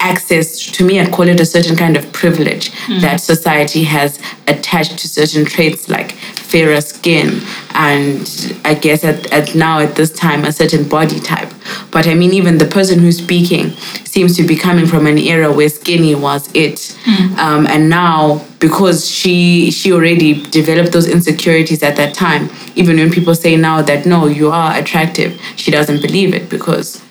access? 0.00 0.70
To 0.72 0.84
me, 0.84 1.00
I'd 1.00 1.12
call 1.12 1.28
it 1.28 1.40
a 1.40 1.46
certain 1.46 1.76
kind 1.76 1.96
of 1.96 2.12
privilege 2.12 2.70
that 3.00 3.16
society 3.16 3.84
has 3.84 4.20
attached 4.46 4.98
to 4.98 5.08
certain 5.08 5.44
traits 5.44 5.88
like 5.88 6.12
fairer 6.12 6.80
skin 6.80 7.40
and 7.76 8.58
I 8.64 8.74
guess 8.74 9.04
at, 9.04 9.30
at 9.30 9.54
now 9.54 9.80
at 9.80 9.96
this 9.96 10.10
time 10.10 10.44
a 10.44 10.52
certain 10.52 10.88
body 10.88 11.20
type. 11.20 11.52
But 11.90 12.06
I 12.06 12.14
mean, 12.14 12.32
even 12.32 12.56
the 12.58 12.66
person 12.66 12.98
who's 12.98 13.18
speaking 13.18 13.70
seems 14.04 14.36
to 14.38 14.42
be 14.42 14.56
coming 14.56 14.86
from 14.86 15.06
an 15.06 15.18
era 15.18 15.52
where 15.52 15.68
skinny 15.68 16.14
was 16.14 16.50
it, 16.54 16.96
um, 17.38 17.66
and 17.66 17.90
now 17.90 18.44
because 18.60 19.08
she 19.08 19.70
she 19.70 19.92
already 19.92 20.42
developed 20.50 20.92
those 20.92 21.06
insecurities 21.06 21.82
at 21.82 21.96
that 21.96 22.14
time. 22.14 22.50
Even 22.76 22.96
when 22.96 23.10
people 23.10 23.34
say 23.34 23.56
now 23.56 23.82
that 23.82 24.06
no, 24.06 24.26
you 24.26 24.50
are 24.50 24.76
attractive, 24.76 25.38
she 25.56 25.70
doesn't 25.70 26.00
believe 26.00 26.34
it 26.34 26.48
because 26.48 27.02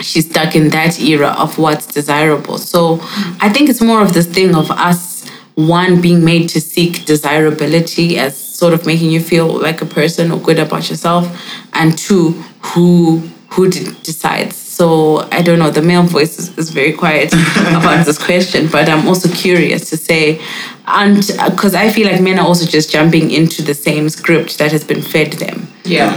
she's 0.00 0.28
stuck 0.28 0.56
in 0.56 0.70
that 0.70 1.00
era 1.00 1.28
of 1.38 1.58
what's 1.58 1.86
desirable. 1.86 2.58
So 2.58 2.98
I 3.40 3.48
think 3.52 3.70
it's 3.70 3.80
more 3.80 4.02
of 4.02 4.12
this 4.12 4.26
thing 4.26 4.54
of 4.56 4.70
us 4.70 5.16
one 5.54 6.02
being 6.02 6.22
made 6.22 6.48
to 6.50 6.60
seek 6.60 7.06
desirability 7.06 8.18
as 8.18 8.45
sort 8.56 8.72
of 8.74 8.86
making 8.86 9.10
you 9.10 9.20
feel 9.20 9.48
like 9.48 9.82
a 9.82 9.86
person 9.86 10.30
or 10.30 10.38
good 10.38 10.58
about 10.58 10.88
yourself, 10.90 11.24
and 11.72 11.96
two 11.98 12.32
who 12.60 13.22
who 13.50 13.70
decides. 13.70 14.56
So 14.56 15.26
I 15.32 15.40
don't 15.42 15.58
know. 15.58 15.70
The 15.70 15.82
male 15.82 16.02
voice 16.02 16.38
is, 16.38 16.56
is 16.58 16.70
very 16.70 16.92
quiet 16.92 17.32
about 17.78 18.04
this 18.04 18.18
question, 18.18 18.68
but 18.68 18.88
I'm 18.88 19.06
also 19.08 19.28
curious 19.30 19.88
to 19.90 19.96
say, 19.96 20.40
and 20.86 21.16
because 21.50 21.74
I 21.74 21.90
feel 21.90 22.06
like 22.10 22.20
men 22.20 22.38
are 22.38 22.46
also 22.46 22.66
just 22.66 22.90
jumping 22.90 23.30
into 23.30 23.62
the 23.62 23.74
same 23.74 24.08
script 24.08 24.58
that 24.58 24.72
has 24.72 24.84
been 24.84 25.02
fed 25.02 25.34
them. 25.34 25.68
Yeah. 25.84 26.12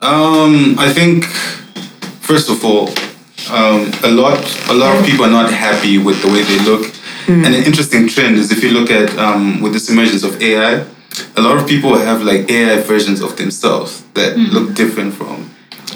Um, 0.00 0.78
I 0.78 0.92
think 0.92 1.24
first 2.20 2.50
of 2.50 2.64
all, 2.64 2.88
um, 3.50 3.90
a 4.04 4.10
lot 4.10 4.38
a 4.68 4.74
lot 4.74 4.96
of 4.98 5.06
people 5.06 5.24
are 5.24 5.30
not 5.30 5.50
happy 5.50 5.96
with 5.98 6.20
the 6.22 6.28
way 6.28 6.42
they 6.42 6.58
look. 6.64 6.92
And 7.28 7.44
an 7.44 7.62
interesting 7.62 8.08
trend 8.08 8.36
is 8.36 8.50
if 8.50 8.62
you 8.62 8.70
look 8.70 8.90
at 8.90 9.16
um, 9.18 9.60
with 9.60 9.74
this 9.74 9.90
emergence 9.90 10.22
of 10.22 10.40
AI, 10.40 10.86
a 11.36 11.40
lot 11.42 11.56
of 11.58 11.66
people 11.68 11.96
have 11.98 12.22
like 12.22 12.50
AI 12.50 12.80
versions 12.82 13.20
of 13.20 13.36
themselves 13.36 14.02
that 14.14 14.36
look 14.36 14.74
different 14.74 15.14
from 15.14 15.50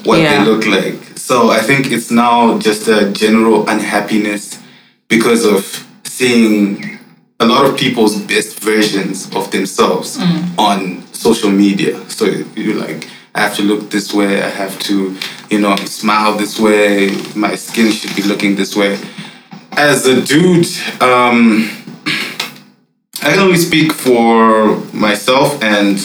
what 0.04 0.18
Yeah. 0.20 0.44
they 0.44 0.50
look 0.50 0.66
like. 0.66 0.98
So 1.16 1.50
I 1.50 1.60
think 1.60 1.90
it's 1.92 2.10
now 2.10 2.58
just 2.58 2.88
a 2.88 3.10
general 3.12 3.68
unhappiness 3.68 4.58
because 5.08 5.44
of 5.44 5.86
seeing 6.04 6.98
a 7.40 7.46
lot 7.46 7.64
of 7.64 7.76
people's 7.76 8.16
best 8.20 8.60
versions 8.60 9.28
of 9.34 9.50
themselves 9.50 10.18
on 10.58 11.02
social 11.12 11.50
media. 11.50 11.98
So 12.08 12.24
you're 12.56 12.76
like, 12.88 13.08
I 13.34 13.40
have 13.40 13.56
to 13.56 13.62
look 13.62 13.90
this 13.90 14.12
way, 14.12 14.42
I 14.42 14.48
have 14.48 14.78
to, 14.80 15.16
you 15.50 15.58
know, 15.60 15.74
smile 15.86 16.36
this 16.36 16.58
way, 16.60 17.10
my 17.34 17.54
skin 17.56 17.90
should 17.90 18.14
be 18.14 18.22
looking 18.22 18.56
this 18.56 18.76
way. 18.76 18.98
As 19.72 20.06
a 20.06 20.20
dude, 20.20 20.68
um, 21.00 21.68
I 23.22 23.30
can 23.30 23.38
only 23.38 23.56
speak 23.56 23.92
for 23.92 24.78
myself 24.92 25.62
and 25.62 25.96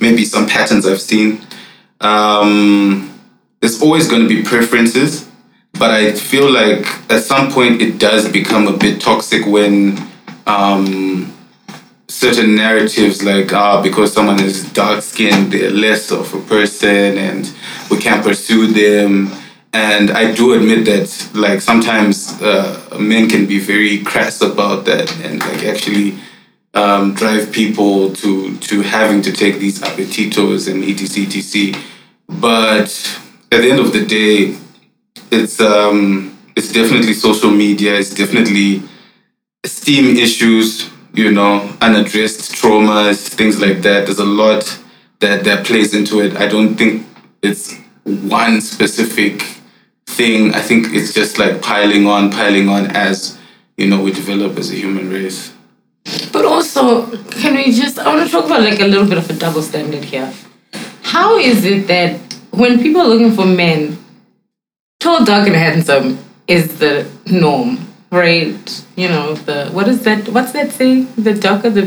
maybe 0.00 0.26
some 0.26 0.46
patterns 0.46 0.84
I've 0.84 1.00
seen. 1.00 1.40
Um, 1.98 3.18
there's 3.60 3.80
always 3.80 4.06
going 4.06 4.20
to 4.20 4.28
be 4.28 4.42
preferences, 4.42 5.26
but 5.72 5.90
I 5.90 6.12
feel 6.12 6.52
like 6.52 6.86
at 7.10 7.22
some 7.22 7.50
point 7.50 7.80
it 7.80 7.98
does 7.98 8.30
become 8.30 8.68
a 8.68 8.76
bit 8.76 9.00
toxic 9.00 9.46
when 9.46 9.96
um, 10.46 11.32
certain 12.08 12.54
narratives 12.54 13.22
like 13.22 13.50
ah 13.54 13.82
because 13.82 14.12
someone 14.12 14.38
is 14.38 14.70
dark 14.74 15.00
skinned 15.02 15.50
they're 15.50 15.70
less 15.70 16.10
of 16.10 16.34
a 16.34 16.40
person 16.40 17.16
and 17.16 17.50
we 17.90 17.96
can't 17.96 18.22
pursue 18.22 18.66
them 18.66 19.32
and 19.72 20.10
i 20.10 20.30
do 20.30 20.52
admit 20.52 20.84
that 20.84 21.08
like 21.32 21.62
sometimes 21.62 22.40
uh, 22.42 22.98
men 23.00 23.30
can 23.30 23.46
be 23.46 23.58
very 23.58 24.04
crass 24.04 24.42
about 24.42 24.84
that 24.84 25.10
and 25.24 25.40
like 25.40 25.64
actually 25.64 26.14
um, 26.74 27.14
drive 27.14 27.52
people 27.52 28.12
to 28.14 28.56
to 28.58 28.82
having 28.82 29.22
to 29.22 29.32
take 29.32 29.58
these 29.58 29.80
appetitos 29.80 30.70
and 30.70 30.82
etc 30.84 31.24
etc 31.24 31.80
but 32.28 33.20
at 33.50 33.60
the 33.60 33.70
end 33.70 33.80
of 33.80 33.92
the 33.92 34.04
day 34.06 34.56
it's 35.30 35.60
um 35.60 36.36
it's 36.56 36.72
definitely 36.72 37.12
social 37.12 37.50
media 37.50 37.94
it's 37.94 38.14
definitely 38.14 38.82
esteem 39.64 40.16
issues, 40.16 40.90
you 41.14 41.30
know, 41.30 41.76
unaddressed 41.80 42.52
traumas, 42.52 43.28
things 43.28 43.60
like 43.60 43.82
that. 43.82 44.06
There's 44.06 44.18
a 44.18 44.24
lot 44.24 44.78
that 45.20 45.44
that 45.44 45.66
plays 45.66 45.94
into 45.94 46.20
it. 46.20 46.36
I 46.36 46.48
don't 46.48 46.74
think 46.76 47.06
it's 47.42 47.76
one 48.04 48.60
specific 48.60 49.42
thing. 50.06 50.54
I 50.54 50.60
think 50.60 50.88
it's 50.92 51.14
just 51.14 51.38
like 51.38 51.62
piling 51.62 52.06
on, 52.06 52.30
piling 52.30 52.68
on 52.68 52.86
as 52.86 53.38
you 53.76 53.88
know 53.88 54.02
we 54.02 54.12
develop 54.12 54.58
as 54.58 54.70
a 54.70 54.74
human 54.74 55.10
race. 55.10 55.52
But 56.32 56.44
also, 56.44 56.61
can 56.74 57.54
we 57.54 57.72
just, 57.72 57.98
I 57.98 58.14
want 58.14 58.26
to 58.26 58.32
talk 58.32 58.46
about 58.46 58.60
like 58.60 58.80
a 58.80 58.86
little 58.86 59.06
bit 59.06 59.18
of 59.18 59.28
a 59.30 59.34
double 59.34 59.62
standard 59.62 60.04
here. 60.04 60.32
How 61.02 61.36
is 61.36 61.64
it 61.64 61.86
that 61.88 62.18
when 62.50 62.80
people 62.80 63.00
are 63.00 63.08
looking 63.08 63.32
for 63.32 63.44
men, 63.44 63.98
tall, 65.00 65.24
dark, 65.24 65.46
and 65.46 65.56
handsome 65.56 66.18
is 66.48 66.78
the 66.78 67.06
norm, 67.26 67.78
right? 68.10 68.84
You 68.96 69.08
know, 69.08 69.34
the, 69.34 69.68
what 69.70 69.88
is 69.88 70.02
that, 70.04 70.28
what's 70.28 70.52
that 70.52 70.72
saying? 70.72 71.12
The 71.16 71.34
darker 71.34 71.70
the, 71.70 71.86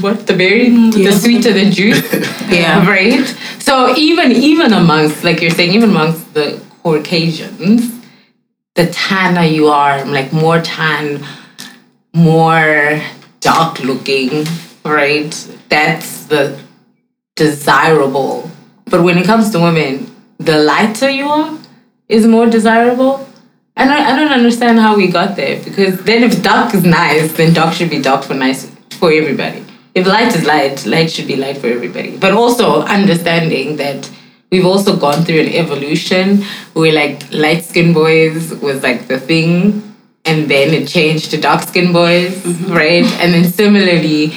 what, 0.00 0.26
the 0.26 0.36
berry, 0.36 0.70
the 0.90 1.12
sweeter 1.12 1.52
the 1.52 1.70
juice. 1.70 2.02
Yeah. 2.46 2.88
Right? 2.88 3.26
So 3.58 3.96
even, 3.96 4.30
even 4.30 4.72
amongst, 4.72 5.24
like 5.24 5.40
you're 5.40 5.50
saying, 5.50 5.74
even 5.74 5.90
amongst 5.90 6.32
the 6.32 6.62
Caucasians, 6.84 7.92
the 8.76 8.86
tanner 8.86 9.42
you 9.42 9.66
are, 9.66 10.04
like 10.04 10.32
more 10.32 10.60
tan, 10.60 11.26
more 12.14 13.02
dark 13.46 13.78
looking, 13.84 14.44
right? 14.84 15.32
That's 15.68 16.24
the 16.24 16.58
desirable. 17.36 18.50
But 18.86 19.02
when 19.04 19.18
it 19.18 19.26
comes 19.26 19.50
to 19.52 19.60
women, 19.60 20.10
the 20.38 20.58
lighter 20.58 21.08
you 21.08 21.28
are 21.28 21.56
is 22.08 22.26
more 22.26 22.46
desirable. 22.46 23.28
I 23.76 23.84
don't, 23.84 24.00
I 24.10 24.16
don't 24.16 24.32
understand 24.32 24.80
how 24.80 24.96
we 24.96 25.06
got 25.06 25.36
there 25.36 25.62
because 25.62 26.02
then 26.02 26.24
if 26.24 26.42
dark 26.42 26.74
is 26.74 26.84
nice, 26.84 27.32
then 27.36 27.54
dark 27.54 27.74
should 27.74 27.90
be 27.90 28.00
dark 28.02 28.24
for 28.24 28.34
nice 28.34 28.68
for 28.98 29.12
everybody. 29.12 29.64
If 29.94 30.06
light 30.06 30.34
is 30.34 30.44
light, 30.44 30.84
light 30.84 31.10
should 31.10 31.28
be 31.28 31.36
light 31.36 31.58
for 31.58 31.68
everybody. 31.68 32.16
But 32.16 32.32
also 32.32 32.82
understanding 32.82 33.76
that 33.76 34.10
we've 34.50 34.66
also 34.66 34.96
gone 34.96 35.24
through 35.24 35.40
an 35.40 35.52
evolution 35.52 36.42
where 36.72 36.92
like 36.92 37.30
light 37.32 37.64
skinned 37.64 37.94
boys 37.94 38.54
was 38.54 38.82
like 38.82 39.06
the 39.06 39.20
thing 39.20 39.85
and 40.26 40.50
then 40.50 40.74
it 40.74 40.88
changed 40.88 41.30
to 41.30 41.40
dark 41.40 41.62
skinned 41.62 41.92
boys, 41.92 42.34
mm-hmm. 42.34 42.72
right? 42.72 43.04
And 43.20 43.32
then 43.32 43.44
similarly, 43.44 44.32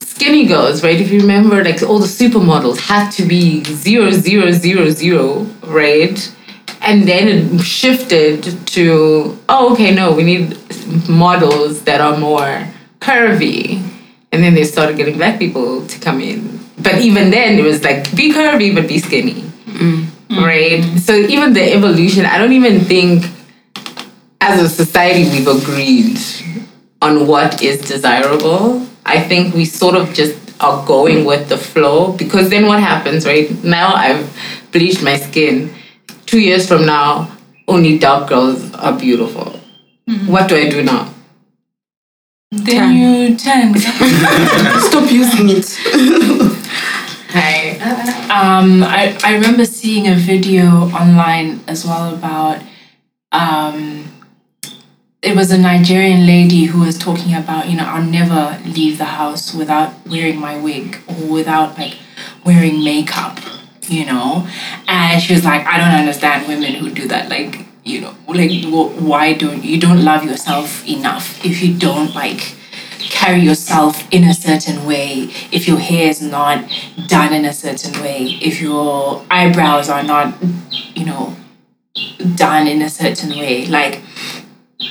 skinny 0.00 0.46
girls, 0.46 0.82
right? 0.82 1.00
If 1.00 1.10
you 1.10 1.20
remember, 1.20 1.64
like 1.64 1.82
all 1.82 1.98
the 1.98 2.06
supermodels 2.06 2.78
had 2.78 3.10
to 3.12 3.24
be 3.24 3.64
zero, 3.64 4.10
zero, 4.10 4.50
zero, 4.52 4.90
zero, 4.90 5.46
right? 5.62 6.34
And 6.80 7.08
then 7.08 7.28
it 7.28 7.60
shifted 7.62 8.42
to, 8.68 9.38
oh, 9.48 9.72
okay, 9.72 9.94
no, 9.94 10.12
we 10.12 10.22
need 10.24 10.56
models 11.08 11.82
that 11.82 12.00
are 12.00 12.18
more 12.18 12.68
curvy. 13.00 13.82
And 14.30 14.42
then 14.42 14.54
they 14.54 14.64
started 14.64 14.96
getting 14.96 15.16
black 15.16 15.38
people 15.38 15.86
to 15.86 15.98
come 16.00 16.20
in. 16.20 16.60
But 16.78 17.00
even 17.00 17.30
then, 17.30 17.58
it 17.58 17.64
was 17.64 17.82
like, 17.82 18.14
be 18.14 18.32
curvy, 18.32 18.74
but 18.74 18.86
be 18.86 18.98
skinny. 18.98 19.42
Mm. 19.66 20.06
Right? 20.30 20.98
So 21.00 21.14
even 21.14 21.54
the 21.54 21.72
evolution, 21.72 22.26
I 22.26 22.38
don't 22.38 22.52
even 22.52 22.80
think 22.80 23.24
as 24.40 24.62
a 24.62 24.68
society 24.68 25.24
we've 25.30 25.48
agreed 25.48 26.18
on 27.02 27.26
what 27.26 27.62
is 27.62 27.80
desirable. 27.80 28.86
I 29.04 29.20
think 29.22 29.54
we 29.54 29.64
sort 29.64 29.94
of 29.94 30.12
just 30.12 30.36
are 30.60 30.84
going 30.86 31.24
with 31.24 31.48
the 31.48 31.56
flow 31.56 32.12
because 32.12 32.50
then 32.50 32.66
what 32.66 32.80
happens, 32.80 33.24
right? 33.24 33.50
Now 33.62 33.94
I've 33.94 34.36
bleached 34.72 35.02
my 35.02 35.16
skin. 35.16 35.72
Two 36.26 36.40
years 36.40 36.66
from 36.68 36.84
now, 36.84 37.30
only 37.66 37.98
dark 37.98 38.28
girls 38.28 38.74
are 38.74 38.98
beautiful. 38.98 39.58
What 40.26 40.48
do 40.48 40.56
I 40.56 40.68
do 40.68 40.82
now? 40.82 41.12
Then 42.50 42.96
you 42.96 43.36
turn. 43.36 43.74
Stop 43.78 45.10
using 45.10 45.50
it. 45.50 45.66
Hi. 47.30 47.76
Um, 48.30 48.82
I, 48.82 49.18
I 49.22 49.34
remember 49.34 49.66
seeing 49.66 50.08
a 50.08 50.14
video 50.14 50.66
online 50.90 51.60
as 51.68 51.84
well 51.84 52.14
about 52.14 52.62
um, 53.32 54.04
it 55.20 55.34
was 55.34 55.50
a 55.50 55.58
Nigerian 55.58 56.26
lady 56.26 56.64
who 56.66 56.80
was 56.80 56.96
talking 56.96 57.34
about, 57.34 57.68
you 57.68 57.76
know, 57.76 57.84
I'll 57.84 58.04
never 58.04 58.60
leave 58.64 58.98
the 58.98 59.04
house 59.04 59.52
without 59.52 60.06
wearing 60.06 60.38
my 60.38 60.58
wig 60.58 60.98
or 61.08 61.32
without 61.32 61.76
like 61.76 61.96
wearing 62.44 62.84
makeup, 62.84 63.40
you 63.82 64.06
know? 64.06 64.46
And 64.86 65.20
she 65.20 65.34
was 65.34 65.44
like, 65.44 65.66
I 65.66 65.76
don't 65.76 65.98
understand 65.98 66.46
women 66.46 66.74
who 66.74 66.90
do 66.90 67.08
that. 67.08 67.28
Like, 67.28 67.66
you 67.84 68.00
know, 68.02 68.14
like, 68.28 68.64
why 69.00 69.32
don't 69.32 69.64
you 69.64 69.80
don't 69.80 70.04
love 70.04 70.24
yourself 70.24 70.86
enough 70.86 71.44
if 71.44 71.62
you 71.62 71.76
don't 71.76 72.14
like 72.14 72.54
carry 73.00 73.40
yourself 73.40 74.06
in 74.12 74.22
a 74.22 74.34
certain 74.34 74.86
way, 74.86 75.30
if 75.50 75.66
your 75.66 75.78
hair 75.78 76.08
is 76.08 76.22
not 76.22 76.70
done 77.08 77.32
in 77.32 77.44
a 77.44 77.52
certain 77.52 78.00
way, 78.02 78.38
if 78.40 78.60
your 78.60 79.24
eyebrows 79.30 79.88
are 79.88 80.02
not, 80.02 80.34
you 80.94 81.04
know, 81.04 81.34
done 82.36 82.68
in 82.68 82.82
a 82.82 82.88
certain 82.88 83.30
way. 83.30 83.66
Like, 83.66 84.02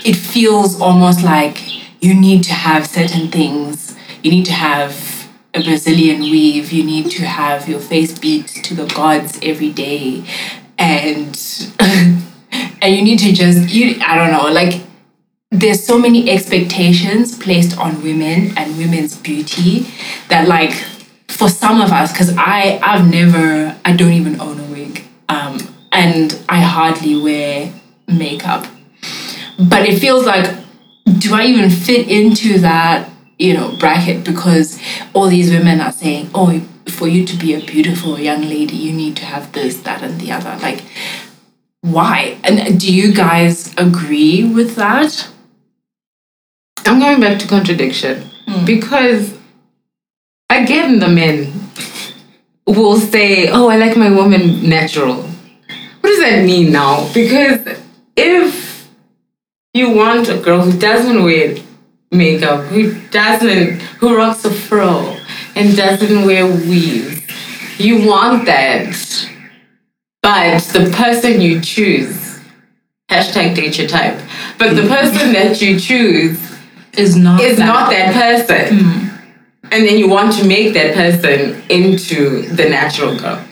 it 0.07 0.15
feels 0.15 0.79
almost 0.79 1.21
like 1.21 1.57
you 2.01 2.13
need 2.13 2.41
to 2.41 2.53
have 2.53 2.87
certain 2.87 3.27
things. 3.29 3.93
You 4.23 4.31
need 4.31 4.45
to 4.45 4.53
have 4.53 5.29
a 5.53 5.61
Brazilian 5.61 6.21
weave. 6.21 6.71
You 6.71 6.85
need 6.85 7.11
to 7.11 7.25
have 7.25 7.67
your 7.67 7.81
face 7.81 8.17
beat 8.17 8.47
to 8.47 8.73
the 8.73 8.85
gods 8.85 9.37
every 9.43 9.69
day, 9.69 10.23
and 10.77 11.37
and 11.79 12.95
you 12.95 13.01
need 13.01 13.19
to 13.19 13.33
just 13.33 13.69
you. 13.69 13.99
I 14.01 14.15
don't 14.15 14.31
know, 14.31 14.49
like 14.49 14.81
there's 15.51 15.85
so 15.85 15.99
many 15.99 16.29
expectations 16.29 17.37
placed 17.37 17.77
on 17.77 18.01
women 18.01 18.57
and 18.57 18.77
women's 18.77 19.17
beauty 19.17 19.87
that 20.29 20.47
like 20.47 20.73
for 21.27 21.49
some 21.49 21.79
of 21.79 21.91
us 21.91 22.11
because 22.11 22.33
i 22.37 22.79
i've 22.81 23.09
never 23.09 23.75
i 23.85 23.95
don't 23.95 24.11
even 24.11 24.39
own 24.41 24.59
a 24.59 24.63
wig 24.63 25.03
um, 25.29 25.57
and 25.91 26.41
i 26.49 26.59
hardly 26.59 27.15
wear 27.15 27.71
makeup 28.07 28.65
but 29.57 29.87
it 29.87 29.99
feels 29.99 30.25
like 30.25 30.55
do 31.19 31.33
i 31.33 31.43
even 31.45 31.69
fit 31.69 32.07
into 32.07 32.59
that 32.59 33.09
you 33.37 33.53
know 33.53 33.75
bracket? 33.77 34.23
Because 34.23 34.79
all 35.13 35.27
these 35.27 35.51
women 35.51 35.79
are 35.79 35.91
saying 35.91 36.29
oh 36.33 36.59
for 36.87 37.07
you 37.07 37.25
to 37.25 37.35
be 37.35 37.53
a 37.53 37.59
beautiful 37.59 38.19
young 38.19 38.41
lady 38.41 38.75
you 38.75 38.93
need 38.93 39.15
to 39.17 39.25
have 39.25 39.51
this 39.51 39.77
that 39.81 40.01
and 40.01 40.19
the 40.19 40.31
other. 40.31 40.57
Like 40.61 40.83
why? 41.81 42.37
And 42.43 42.79
do 42.79 42.93
you 42.93 43.13
guys 43.13 43.73
agree 43.77 44.43
with 44.43 44.75
that? 44.75 45.29
I'm 46.85 46.99
going 46.99 47.19
back 47.19 47.39
to 47.39 47.47
contradiction. 47.47 48.23
Hmm. 48.47 48.65
Because 48.65 49.37
again 50.49 50.99
the 50.99 51.07
men 51.07 51.53
will 52.65 52.97
say, 52.97 53.49
"Oh, 53.49 53.69
I 53.69 53.77
like 53.77 53.95
my 53.95 54.09
woman 54.09 54.67
natural." 54.67 55.23
What 56.01 56.09
does 56.09 56.19
that 56.19 56.45
mean 56.45 56.71
now? 56.71 57.09
Because 57.13 57.79
if 58.15 58.66
you 59.77 59.91
want 59.91 60.27
a 60.29 60.37
girl 60.37 60.61
who 60.61 60.77
doesn't 60.77 61.23
wear 61.23 61.55
makeup, 62.11 62.65
who 62.65 62.99
doesn't, 63.09 63.81
who 63.99 64.15
rocks 64.17 64.43
a 64.45 64.51
fro 64.51 65.17
and 65.55 65.75
doesn't 65.75 66.25
wear 66.25 66.45
weaves, 66.45 67.21
you 67.77 68.05
want 68.07 68.45
that. 68.45 69.29
But 70.21 70.63
the 70.73 70.91
person 70.95 71.39
you 71.41 71.61
choose, 71.61 72.39
hashtag 73.09 73.55
date 73.55 73.77
your 73.77 73.87
type, 73.87 74.19
but 74.57 74.75
the 74.75 74.87
person 74.87 75.33
that 75.33 75.61
you 75.61 75.79
choose 75.79 76.41
is 76.97 77.15
not 77.15 77.39
is 77.39 77.57
that. 77.57 77.65
not 77.65 77.89
that 77.91 78.13
person. 78.13 78.79
Hmm. 78.79 79.03
And 79.69 79.85
then 79.85 79.97
you 79.97 80.09
want 80.09 80.33
to 80.37 80.47
make 80.47 80.73
that 80.73 80.95
person 80.95 81.61
into 81.69 82.43
the 82.55 82.69
natural 82.69 83.17
girl. 83.19 83.43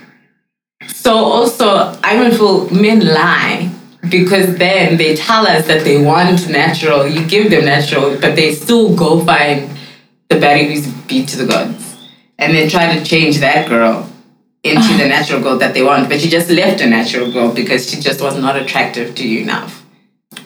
So 0.88 1.13
also, 1.13 1.99
I 2.03 2.15
don't 2.15 2.31
feel 2.31 2.69
men 2.69 3.05
lie 3.05 3.74
because 4.09 4.57
then 4.57 4.97
they 4.97 5.15
tell 5.15 5.45
us 5.47 5.67
that 5.67 5.83
they 5.83 5.97
want 6.03 6.49
natural. 6.49 7.07
You 7.07 7.25
give 7.27 7.49
them 7.51 7.65
natural, 7.65 8.17
but 8.19 8.35
they 8.35 8.53
still 8.53 8.95
go 8.95 9.23
find 9.25 9.69
the 10.29 10.35
baddie 10.35 10.67
who's 10.67 10.87
beat 11.07 11.27
to 11.29 11.37
the 11.37 11.45
gods, 11.45 11.97
and 12.37 12.53
then 12.55 12.69
try 12.69 12.97
to 12.97 13.03
change 13.05 13.37
that 13.39 13.67
girl 13.69 14.09
into 14.63 14.97
the 14.97 15.07
natural 15.07 15.41
girl 15.41 15.57
that 15.59 15.73
they 15.73 15.83
want. 15.83 16.09
But 16.09 16.23
you 16.23 16.29
just 16.29 16.49
left 16.49 16.81
a 16.81 16.87
natural 16.87 17.31
girl 17.31 17.53
because 17.53 17.89
she 17.89 17.99
just 18.01 18.21
was 18.21 18.37
not 18.39 18.55
attractive 18.55 19.15
to 19.15 19.27
you 19.27 19.41
enough. 19.41 19.83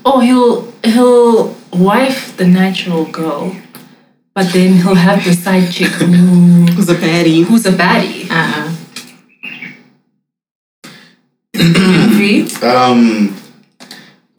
oh 0.05 0.19
he'll 0.19 0.71
he'll 0.83 1.55
wife 1.73 2.35
the 2.37 2.45
natural 2.47 3.05
girl 3.05 3.55
but 4.35 4.53
then 4.53 4.73
he'll 4.81 4.95
have 4.95 5.23
the 5.25 5.33
side 5.33 5.71
chick 5.71 5.87
who, 5.87 6.05
Who's 6.75 6.89
a 6.89 6.95
baddie? 6.95 7.43
who's 7.43 7.65
a 7.65 7.71
baddie. 7.71 8.29
Agree? 11.55 12.47
Um, 12.61 13.35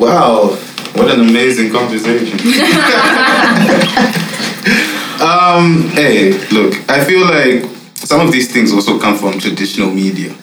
wow, 0.01 0.49
what 0.95 1.11
an 1.11 1.21
amazing 1.21 1.71
conversation. 1.71 2.39
um, 5.21 5.89
hey, 5.91 6.33
look, 6.49 6.75
I 6.89 7.05
feel 7.05 7.21
like 7.21 7.65
some 7.95 8.27
of 8.27 8.33
these 8.33 8.51
things 8.51 8.73
also 8.73 8.99
come 8.99 9.17
from 9.17 9.39
traditional 9.39 9.91
media. 9.91 10.35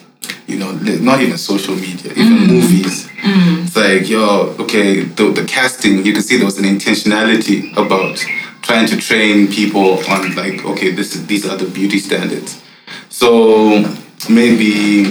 You 0.45 0.59
know, 0.59 0.71
not 0.71 1.21
even 1.21 1.37
social 1.37 1.75
media, 1.75 2.13
even 2.13 2.47
movies. 2.47 3.09
It's 3.19 3.75
like, 3.75 4.07
yo, 4.07 4.55
okay, 4.59 5.01
the, 5.01 5.31
the 5.31 5.43
casting, 5.43 6.05
you 6.05 6.13
can 6.13 6.21
see 6.21 6.37
there 6.37 6.45
was 6.45 6.57
an 6.57 6.63
intentionality 6.63 7.75
about 7.75 8.17
trying 8.61 8.87
to 8.87 8.95
train 8.95 9.47
people 9.47 9.99
on 10.09 10.35
like, 10.35 10.63
okay, 10.65 10.91
this 10.91 11.15
is, 11.15 11.25
these 11.25 11.45
are 11.45 11.57
the 11.57 11.65
beauty 11.65 11.99
standards. 11.99 12.61
So 13.09 13.83
maybe 14.29 15.09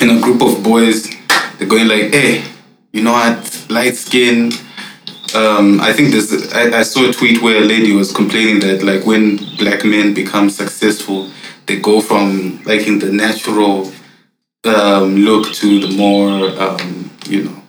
in 0.00 0.10
a 0.10 0.20
group 0.20 0.42
of 0.42 0.64
boys, 0.64 1.08
they're 1.58 1.68
going 1.68 1.86
like, 1.86 2.12
hey, 2.12 2.42
you 2.92 3.02
know 3.02 3.12
what, 3.12 3.66
light 3.68 3.96
skin. 3.96 4.52
Um, 5.34 5.80
I 5.80 5.92
think 5.92 6.10
this. 6.10 6.52
I, 6.54 6.78
I 6.78 6.82
saw 6.82 7.08
a 7.08 7.12
tweet 7.12 7.42
where 7.42 7.58
a 7.58 7.64
lady 7.64 7.92
was 7.92 8.12
complaining 8.12 8.60
that 8.60 8.82
like 8.82 9.04
when 9.04 9.36
black 9.56 9.84
men 9.84 10.14
become 10.14 10.48
successful, 10.48 11.30
they 11.66 11.78
go 11.78 12.00
from 12.00 12.62
liking 12.64 12.98
the 12.98 13.12
natural 13.12 13.92
um, 14.64 15.16
look 15.16 15.52
to 15.54 15.80
the 15.80 15.96
more, 15.96 16.50
um, 16.60 17.10
you 17.28 17.44
know, 17.44 17.62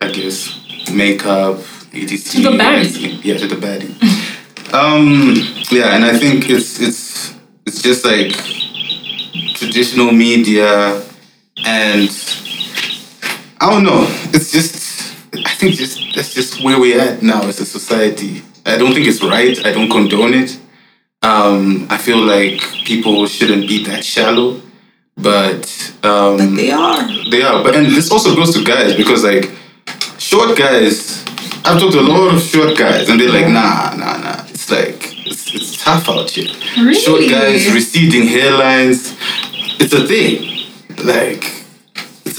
I 0.00 0.10
guess 0.10 0.90
makeup, 0.92 1.58
etc. 1.92 2.42
To 2.42 2.50
the 2.50 2.56
baddie. 2.56 3.24
Yeah, 3.24 3.38
to 3.38 3.46
the 3.46 3.56
baddie. 3.56 3.94
um, 4.74 5.34
yeah, 5.70 5.94
and 5.94 6.04
I 6.04 6.16
think 6.16 6.50
it's 6.50 6.80
it's 6.80 7.34
it's 7.66 7.82
just 7.82 8.04
like 8.04 8.32
traditional 9.54 10.12
media 10.12 11.02
and 11.64 12.10
I 13.60 13.70
don't 13.70 13.84
know. 13.84 14.06
It's 14.32 14.50
just 14.52 15.14
I 15.34 15.54
think 15.54 15.74
just 15.74 16.14
that's 16.14 16.32
just 16.34 16.62
where 16.64 16.80
we're 16.80 17.00
at 17.00 17.22
now 17.22 17.42
as 17.42 17.60
a 17.60 17.66
society. 17.66 18.42
I 18.66 18.76
don't 18.78 18.92
think 18.94 19.06
it's 19.06 19.22
right. 19.22 19.56
I 19.66 19.72
don't 19.72 19.90
condone 19.90 20.34
it. 20.34 20.58
Um, 21.22 21.86
I 21.90 21.98
feel 21.98 22.18
like 22.18 22.60
people 22.84 23.26
shouldn't 23.26 23.68
be 23.68 23.84
that 23.84 24.02
shallow, 24.04 24.60
but 25.16 25.92
um, 26.02 26.56
They 26.56 26.70
are. 26.70 27.06
they 27.30 27.42
are. 27.42 27.62
But 27.62 27.76
and 27.76 27.86
this 27.88 28.10
also 28.10 28.34
goes 28.34 28.54
to 28.54 28.64
guys 28.64 28.96
because 28.96 29.24
like 29.24 29.50
short 30.18 30.56
guys. 30.56 31.22
I've 31.62 31.78
talked 31.78 31.92
to 31.92 32.00
a 32.00 32.08
lot 32.08 32.34
of 32.34 32.40
short 32.40 32.76
guys 32.78 33.10
and 33.10 33.20
they're 33.20 33.28
like, 33.30 33.48
nah, 33.48 33.94
nah, 33.94 34.16
nah. 34.16 34.44
It's 34.48 34.70
like 34.70 35.26
it's, 35.26 35.54
it's 35.54 35.84
tough 35.84 36.08
out 36.08 36.30
here. 36.30 36.48
Really? 36.78 36.94
Short 36.94 37.20
guys, 37.28 37.70
receding 37.70 38.22
hairlines. 38.26 39.14
It's 39.78 39.92
a 39.92 40.06
thing. 40.06 40.66
Like 41.04 41.44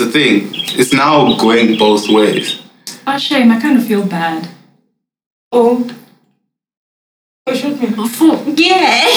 it's 0.02 0.10
a 0.10 0.12
thing. 0.12 0.50
It's 0.80 0.94
now 0.94 1.38
going 1.38 1.78
both 1.78 2.10
ways. 2.10 2.62
Oh, 3.06 3.18
shame. 3.18 3.52
I 3.52 3.60
kind 3.60 3.78
of 3.78 3.86
feel 3.86 4.06
bad. 4.06 4.48
Oh. 5.52 5.90
Oh, 7.48 7.56
shoot 7.56 7.80
me. 7.82 7.90
Oh, 7.98 8.44
yeah. 8.56 9.08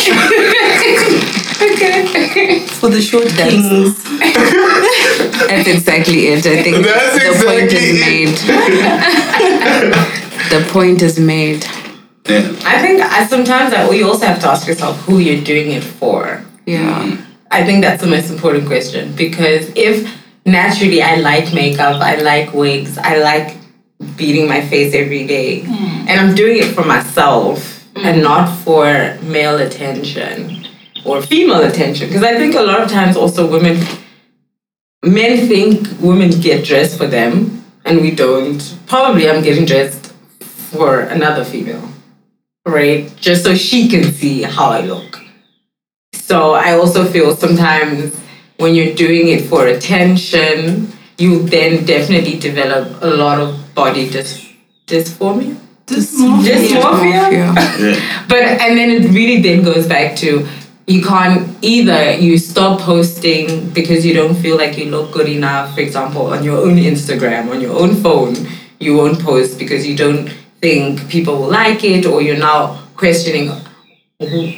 okay. 1.62 2.59
For 2.66 2.88
the 2.90 3.01
short 3.01 3.29
kings. 3.29 4.03
That's 5.49 5.68
exactly 5.68 6.29
it. 6.29 6.47
I 6.47 6.62
think 6.62 6.85
That's 6.85 7.38
the 7.38 7.44
point 7.44 7.73
exactly 7.73 8.23
is 8.23 8.47
made. 8.49 8.59
the 10.51 10.73
point 10.73 11.03
is 11.03 11.18
made. 11.18 11.64
Yeah. 12.27 12.57
I 12.64 12.81
think 12.81 13.03
I 13.03 13.27
sometimes 13.27 13.75
I, 13.75 13.90
you 13.90 14.09
also 14.09 14.27
have 14.27 14.40
to 14.40 14.49
ask 14.49 14.66
yourself 14.66 14.99
who 15.03 15.18
you're 15.18 15.44
doing 15.44 15.73
it 15.73 15.85
for. 15.85 16.42
Yeah. 16.64 17.05
Mm. 17.05 17.25
I 17.51 17.64
think 17.64 17.83
that's 17.85 18.03
the 18.03 18.09
most 18.09 18.31
important 18.31 18.66
question 18.66 19.14
because 19.14 19.70
if 19.77 20.23
naturally 20.46 21.02
I 21.02 21.16
like 21.16 21.52
makeup, 21.52 22.00
I 22.00 22.16
like 22.16 22.52
wigs, 22.52 22.98
I 22.98 23.18
like 23.18 23.57
beating 24.16 24.48
my 24.48 24.61
face 24.66 24.94
every 24.94 25.26
day, 25.26 25.61
hmm. 25.61 26.09
and 26.09 26.20
I'm 26.20 26.35
doing 26.35 26.59
it 26.59 26.74
for 26.74 26.85
myself 26.85 27.87
and 27.96 28.16
hmm. 28.16 28.22
not 28.22 28.54
for 28.59 29.18
male 29.22 29.59
attention 29.59 30.66
or 31.04 31.22
female 31.22 31.62
attention. 31.62 32.09
Because 32.09 32.22
I 32.22 32.37
think 32.37 32.54
a 32.54 32.62
lot 32.62 32.80
of 32.80 32.90
times 32.90 33.16
also 33.16 33.50
women, 33.50 33.85
men 35.02 35.48
think 35.48 35.88
women 36.00 36.30
get 36.40 36.64
dressed 36.64 36.98
for 36.98 37.07
them 37.07 37.64
and 37.85 38.00
we 38.00 38.11
don't. 38.11 38.78
Probably 38.87 39.28
I'm 39.28 39.42
getting 39.42 39.64
dressed 39.64 40.12
for 40.40 41.00
another 41.00 41.44
female, 41.44 41.88
right? 42.66 43.14
Just 43.16 43.44
so 43.44 43.54
she 43.54 43.88
can 43.88 44.12
see 44.12 44.42
how 44.42 44.66
I 44.66 44.80
look. 44.80 45.20
So 46.12 46.54
I 46.54 46.72
also 46.72 47.04
feel 47.04 47.37
sometimes 47.37 48.18
when 48.58 48.74
you're 48.74 48.94
doing 48.94 49.28
it 49.28 49.42
for 49.42 49.66
attention, 49.66 50.92
you 51.18 51.42
then 51.42 51.84
definitely 51.84 52.38
develop 52.38 53.02
a 53.02 53.06
lot 53.08 53.40
of 53.40 53.74
body 53.74 54.08
dys- 54.08 54.52
dysphoria. 54.86 55.56
Dysmorphia. 55.86 57.30
Yeah. 57.32 58.24
But 58.28 58.42
and 58.42 58.78
then 58.78 58.90
it 58.90 59.10
really 59.10 59.42
then 59.42 59.62
goes 59.62 59.86
back 59.86 60.16
to 60.16 60.46
you 60.86 61.02
can't 61.02 61.56
either 61.62 62.14
you 62.14 62.38
stop 62.38 62.80
posting 62.80 63.70
because 63.70 64.04
you 64.04 64.14
don't 64.14 64.34
feel 64.34 64.56
like 64.56 64.76
you 64.78 64.86
look 64.86 65.12
good 65.12 65.28
enough. 65.28 65.74
For 65.74 65.80
example, 65.80 66.26
on 66.26 66.42
your 66.44 66.58
own 66.58 66.76
Instagram, 66.76 67.50
on 67.50 67.60
your 67.60 67.78
own 67.78 67.96
phone, 67.96 68.34
you 68.80 68.96
won't 68.96 69.20
post 69.20 69.58
because 69.58 69.86
you 69.86 69.96
don't 69.96 70.28
think 70.60 71.08
people 71.08 71.36
will 71.38 71.50
like 71.50 71.84
it, 71.84 72.06
or 72.06 72.22
you're 72.22 72.38
now 72.38 72.80
questioning 72.96 73.50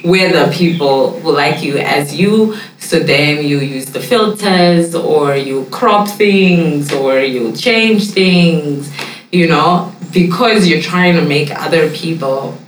whether 0.03 0.53
people 0.53 1.19
will 1.21 1.35
like 1.35 1.63
you 1.63 1.79
as 1.79 2.15
you. 2.15 2.57
So 2.79 3.01
then 3.01 3.45
you 3.45 3.61
use 3.61 3.87
the 3.87 4.01
filters, 4.01 4.95
or 4.95 5.37
you 5.37 5.65
crop 5.71 6.09
things, 6.09 6.93
or 6.93 7.21
you 7.21 7.53
change 7.53 8.11
things, 8.11 8.93
you 9.33 9.49
know, 9.49 9.93
because 10.13 10.69
you're 10.69 10.83
trying 10.83 11.15
to 11.17 11.23
make 11.23 11.51
other 11.51 11.91
people 11.91 12.59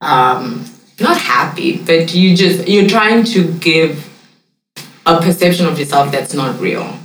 um, 0.00 0.64
not 1.00 1.16
happy, 1.18 1.78
but 1.78 2.14
you 2.14 2.36
just 2.36 2.68
you're 2.68 2.88
trying 2.88 3.24
to 3.24 3.52
give 3.54 4.04
a 5.06 5.20
perception 5.20 5.66
of 5.66 5.78
yourself 5.78 6.12
that's 6.12 6.34
not 6.34 6.60
real, 6.60 6.98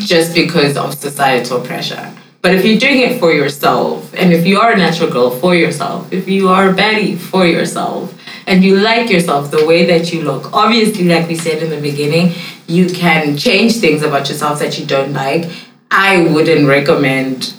just 0.00 0.34
because 0.34 0.76
of 0.76 0.94
societal 0.94 1.60
pressure. 1.60 2.12
But 2.42 2.54
if 2.54 2.64
you're 2.64 2.78
doing 2.78 3.00
it 3.00 3.18
for 3.18 3.32
yourself, 3.32 4.12
and 4.14 4.32
if 4.32 4.46
you 4.46 4.60
are 4.60 4.72
a 4.72 4.76
natural 4.76 5.10
girl 5.10 5.30
for 5.30 5.54
yourself, 5.54 6.12
if 6.12 6.28
you 6.28 6.48
are 6.48 6.70
a 6.70 6.74
baddie 6.74 7.16
for 7.16 7.46
yourself, 7.46 8.14
and 8.46 8.62
you 8.62 8.78
like 8.78 9.10
yourself 9.10 9.50
the 9.50 9.64
way 9.66 9.86
that 9.86 10.12
you 10.12 10.22
look, 10.22 10.52
obviously, 10.52 11.04
like 11.04 11.28
we 11.28 11.34
said 11.34 11.62
in 11.62 11.70
the 11.70 11.80
beginning, 11.80 12.32
you 12.66 12.88
can 12.88 13.36
change 13.36 13.76
things 13.76 14.02
about 14.02 14.28
yourself 14.28 14.58
that 14.58 14.78
you 14.78 14.86
don't 14.86 15.12
like. 15.12 15.50
I 15.90 16.22
wouldn't 16.32 16.66
recommend 16.66 17.54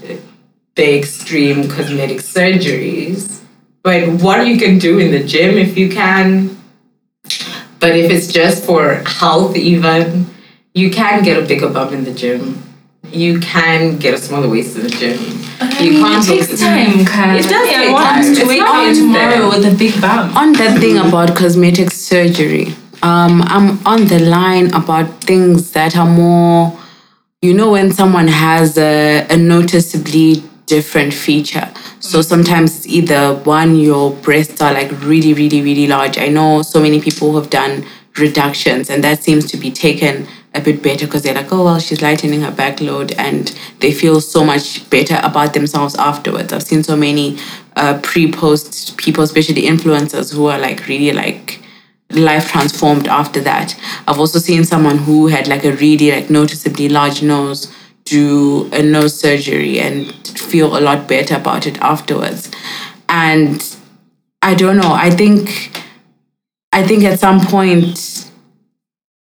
the 0.75 0.97
extreme 0.97 1.69
cosmetic 1.69 2.17
surgeries. 2.17 3.41
But 3.83 4.21
what 4.21 4.45
you 4.47 4.57
can 4.57 4.77
do 4.77 4.99
in 4.99 5.11
the 5.11 5.23
gym 5.23 5.57
if 5.57 5.77
you 5.77 5.89
can. 5.89 6.57
But 7.79 7.95
if 7.95 8.11
it's 8.11 8.31
just 8.31 8.65
for 8.65 8.95
health 9.05 9.55
even 9.55 10.27
you 10.75 10.91
can 10.91 11.23
get 11.23 11.41
a 11.41 11.47
bigger 11.47 11.69
bump 11.69 11.93
in 11.93 12.03
the 12.03 12.13
gym 12.13 12.61
you 13.15 13.39
can 13.39 13.97
get 13.97 14.13
a 14.13 14.17
smaller 14.17 14.49
waist 14.49 14.75
in 14.77 14.83
the 14.83 14.89
gym 14.89 15.17
you 15.79 16.03
it 16.05 16.23
takes 16.25 16.59
time, 16.59 17.05
Kyle. 17.05 17.37
it 17.37 17.43
does 17.43 17.69
Yeah, 17.71 17.77
take 17.77 17.95
time. 17.95 18.23
to 18.23 18.31
It's 18.41 18.47
wake 18.47 18.59
not 18.59 18.87
up 18.89 18.95
tomorrow 18.95 19.45
instant. 19.45 19.63
with 19.63 19.73
a 19.73 19.77
big 19.77 20.01
bump. 20.01 20.35
on 20.35 20.53
that 20.53 20.79
thing 20.79 20.97
about 20.97 21.35
cosmetic 21.35 21.91
surgery, 21.91 22.75
um, 23.01 23.41
I'm 23.43 23.85
on 23.85 24.05
the 24.07 24.19
line 24.19 24.73
about 24.73 25.21
things 25.23 25.71
that 25.71 25.95
are 25.95 26.05
more, 26.07 26.77
you 27.41 27.53
know, 27.53 27.71
when 27.71 27.91
someone 27.91 28.27
has 28.27 28.77
a, 28.77 29.25
a 29.29 29.37
noticeably 29.37 30.43
different 30.65 31.13
feature. 31.13 31.71
So 31.99 32.21
sometimes 32.21 32.77
it's 32.77 32.87
either 32.87 33.35
one, 33.35 33.75
your 33.75 34.11
breasts 34.11 34.61
are 34.61 34.73
like 34.73 34.91
really, 35.03 35.33
really, 35.33 35.61
really 35.61 35.87
large. 35.87 36.17
I 36.17 36.27
know 36.27 36.63
so 36.63 36.81
many 36.81 36.99
people 36.99 37.31
who 37.31 37.37
have 37.37 37.49
done 37.49 37.85
reductions, 38.17 38.89
and 38.89 39.03
that 39.03 39.23
seems 39.23 39.45
to 39.51 39.57
be 39.57 39.71
taken 39.71 40.27
a 40.55 40.61
bit 40.61 40.81
better 40.81 41.05
because 41.05 41.23
they're 41.23 41.35
like, 41.35 41.51
oh, 41.51 41.65
well, 41.65 41.79
she's 41.79 42.01
lightening 42.01 42.41
her 42.41 42.51
backload, 42.51 43.13
and 43.17 43.57
they 43.79 43.91
feel 43.91 44.21
so 44.21 44.43
much 44.43 44.89
better 44.89 45.19
about 45.21 45.53
themselves 45.53 45.95
afterwards. 45.95 46.53
I've 46.53 46.63
seen 46.63 46.83
so 46.83 46.95
many 46.95 47.37
uh, 47.75 47.99
pre 48.01 48.31
post 48.31 48.97
people, 48.97 49.23
especially 49.23 49.63
influencers, 49.63 50.33
who 50.33 50.47
are 50.47 50.57
like 50.57 50.87
really 50.87 51.11
like 51.11 51.61
life 52.11 52.49
transformed 52.51 53.07
after 53.07 53.41
that. 53.41 53.75
I've 54.07 54.19
also 54.19 54.39
seen 54.39 54.63
someone 54.63 54.99
who 54.99 55.27
had 55.27 55.47
like 55.47 55.65
a 55.65 55.73
really 55.73 56.11
like 56.11 56.29
noticeably 56.29 56.89
large 56.89 57.21
nose 57.21 57.73
do 58.05 58.69
a 58.71 58.83
nose 58.83 59.19
surgery 59.19 59.79
and 59.79 60.13
feel 60.27 60.77
a 60.77 60.79
lot 60.79 61.07
better 61.07 61.35
about 61.35 61.65
it 61.65 61.77
afterwards. 61.79 62.51
And 63.09 63.75
I 64.41 64.53
don't 64.53 64.77
know, 64.77 64.93
I 64.93 65.09
think 65.09 65.71
I 66.71 66.85
think 66.85 67.03
at 67.03 67.19
some 67.19 67.41
point 67.41 68.24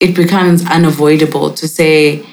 it 0.02 0.16
becomes 0.16 0.66
unavoidable 0.66 1.54
to 1.54 1.68
say 1.68 2.26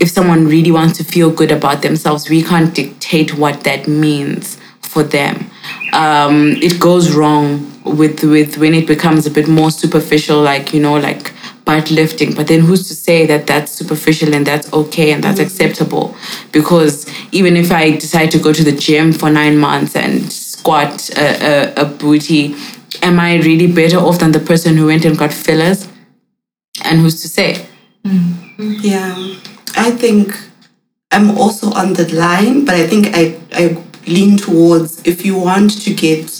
if 0.00 0.08
someone 0.08 0.46
really 0.46 0.70
wants 0.70 0.96
to 0.98 1.04
feel 1.04 1.30
good 1.30 1.50
about 1.50 1.82
themselves, 1.82 2.30
we 2.30 2.42
can't 2.42 2.74
dictate 2.74 3.36
what 3.36 3.64
that 3.64 3.86
means 3.86 4.58
for 4.80 5.02
them. 5.02 5.50
Um, 5.92 6.52
it 6.62 6.80
goes 6.80 7.14
wrong 7.14 7.72
with 7.84 8.22
with 8.24 8.56
when 8.58 8.74
it 8.74 8.86
becomes 8.86 9.26
a 9.26 9.30
bit 9.30 9.48
more 9.48 9.70
superficial, 9.70 10.40
like 10.40 10.72
you 10.72 10.80
know, 10.80 10.96
like 10.96 11.32
butt 11.64 11.90
lifting. 11.90 12.34
But 12.34 12.46
then 12.46 12.60
who's 12.60 12.86
to 12.88 12.94
say 12.94 13.26
that 13.26 13.46
that's 13.48 13.72
superficial 13.72 14.32
and 14.32 14.46
that's 14.46 14.72
okay 14.72 15.12
and 15.12 15.22
that's 15.22 15.40
acceptable? 15.40 16.16
Because 16.52 17.06
even 17.32 17.56
if 17.56 17.72
I 17.72 17.92
decide 17.92 18.30
to 18.32 18.38
go 18.38 18.52
to 18.52 18.62
the 18.62 18.72
gym 18.72 19.12
for 19.12 19.28
nine 19.30 19.58
months 19.58 19.96
and 19.96 20.32
squat 20.32 21.10
a, 21.10 21.74
a, 21.78 21.82
a 21.82 21.84
booty, 21.84 22.54
am 23.02 23.18
I 23.18 23.36
really 23.38 23.70
better 23.72 23.98
off 23.98 24.20
than 24.20 24.32
the 24.32 24.40
person 24.40 24.76
who 24.76 24.86
went 24.86 25.04
and 25.04 25.18
got 25.18 25.32
fillers? 25.32 25.88
And 26.84 27.00
who's 27.00 27.22
to 27.22 27.28
say? 27.28 27.66
Mm-hmm. 28.04 28.72
Yeah, 28.80 29.14
I 29.76 29.90
think 29.90 30.38
I'm 31.10 31.36
also 31.38 31.72
on 31.72 31.94
the 31.94 32.12
line, 32.14 32.64
but 32.64 32.74
I 32.74 32.86
think 32.86 33.08
I, 33.14 33.38
I 33.52 33.82
lean 34.06 34.36
towards 34.36 35.04
if 35.06 35.24
you 35.24 35.38
want 35.38 35.82
to 35.82 35.94
get 35.94 36.30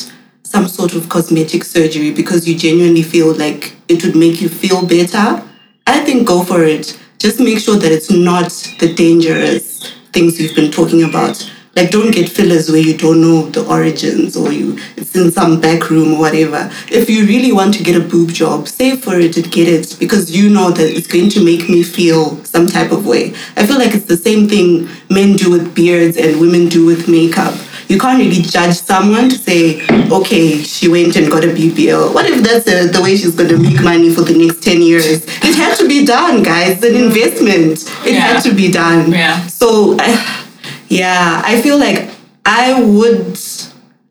some 0.44 0.68
sort 0.68 0.94
of 0.94 1.08
cosmetic 1.08 1.64
surgery 1.64 2.12
because 2.12 2.48
you 2.48 2.56
genuinely 2.56 3.02
feel 3.02 3.34
like 3.34 3.74
it 3.88 4.04
would 4.04 4.16
make 4.16 4.40
you 4.40 4.48
feel 4.48 4.86
better, 4.86 5.42
I 5.86 6.04
think 6.04 6.26
go 6.26 6.42
for 6.44 6.64
it. 6.64 6.98
Just 7.18 7.40
make 7.40 7.58
sure 7.58 7.76
that 7.76 7.90
it's 7.92 8.10
not 8.10 8.50
the 8.78 8.92
dangerous 8.94 9.92
things 10.12 10.40
you've 10.40 10.54
been 10.54 10.70
talking 10.70 11.02
about. 11.02 11.50
Like 11.76 11.90
don't 11.90 12.10
get 12.10 12.28
fillers 12.30 12.70
where 12.70 12.80
you 12.80 12.96
don't 12.96 13.20
know 13.20 13.50
the 13.50 13.64
origins 13.66 14.34
or 14.36 14.50
you 14.50 14.78
it's 14.96 15.14
in 15.14 15.30
some 15.30 15.60
back 15.60 15.90
room 15.90 16.14
or 16.14 16.20
whatever. 16.20 16.70
If 16.90 17.10
you 17.10 17.26
really 17.26 17.52
want 17.52 17.74
to 17.74 17.82
get 17.84 17.96
a 17.96 18.00
boob 18.00 18.30
job, 18.30 18.66
save 18.66 19.04
for 19.04 19.14
it 19.20 19.36
and 19.36 19.50
get 19.52 19.68
it 19.68 19.96
because 20.00 20.34
you 20.34 20.48
know 20.48 20.70
that 20.70 20.88
it's 20.96 21.06
going 21.06 21.28
to 21.30 21.44
make 21.44 21.68
me 21.68 21.82
feel 21.82 22.42
some 22.44 22.66
type 22.66 22.92
of 22.92 23.06
way. 23.06 23.34
I 23.56 23.66
feel 23.66 23.78
like 23.78 23.94
it's 23.94 24.06
the 24.06 24.16
same 24.16 24.48
thing 24.48 24.88
men 25.10 25.36
do 25.36 25.50
with 25.50 25.74
beards 25.74 26.16
and 26.16 26.40
women 26.40 26.68
do 26.68 26.86
with 26.86 27.08
makeup. 27.08 27.54
You 27.88 28.00
can't 28.00 28.18
really 28.18 28.42
judge 28.42 28.74
someone 28.74 29.28
to 29.28 29.36
say, 29.38 29.80
okay, 30.10 30.58
she 30.62 30.88
went 30.88 31.14
and 31.14 31.30
got 31.30 31.44
a 31.44 31.48
BBL. 31.48 32.12
What 32.12 32.26
if 32.26 32.42
that's 32.42 32.64
the, 32.64 32.90
the 32.92 33.00
way 33.00 33.16
she's 33.16 33.36
going 33.36 33.50
to 33.50 33.58
make 33.58 33.80
money 33.80 34.12
for 34.12 34.22
the 34.22 34.36
next 34.36 34.60
10 34.64 34.82
years? 34.82 35.24
It 35.24 35.54
had 35.54 35.76
to 35.76 35.86
be 35.86 36.04
done, 36.04 36.42
guys. 36.42 36.82
It's 36.82 36.84
an 36.84 36.96
investment. 36.96 37.84
It 38.04 38.14
Yeah. 38.14 38.20
had 38.22 38.42
to 38.42 38.52
be 38.54 38.72
done. 38.72 39.12
Yeah. 39.12 39.46
So, 39.46 39.96
I, 40.00 40.45
yeah, 40.88 41.42
I 41.44 41.60
feel 41.62 41.78
like 41.78 42.10
I 42.44 42.80
would, 42.80 43.38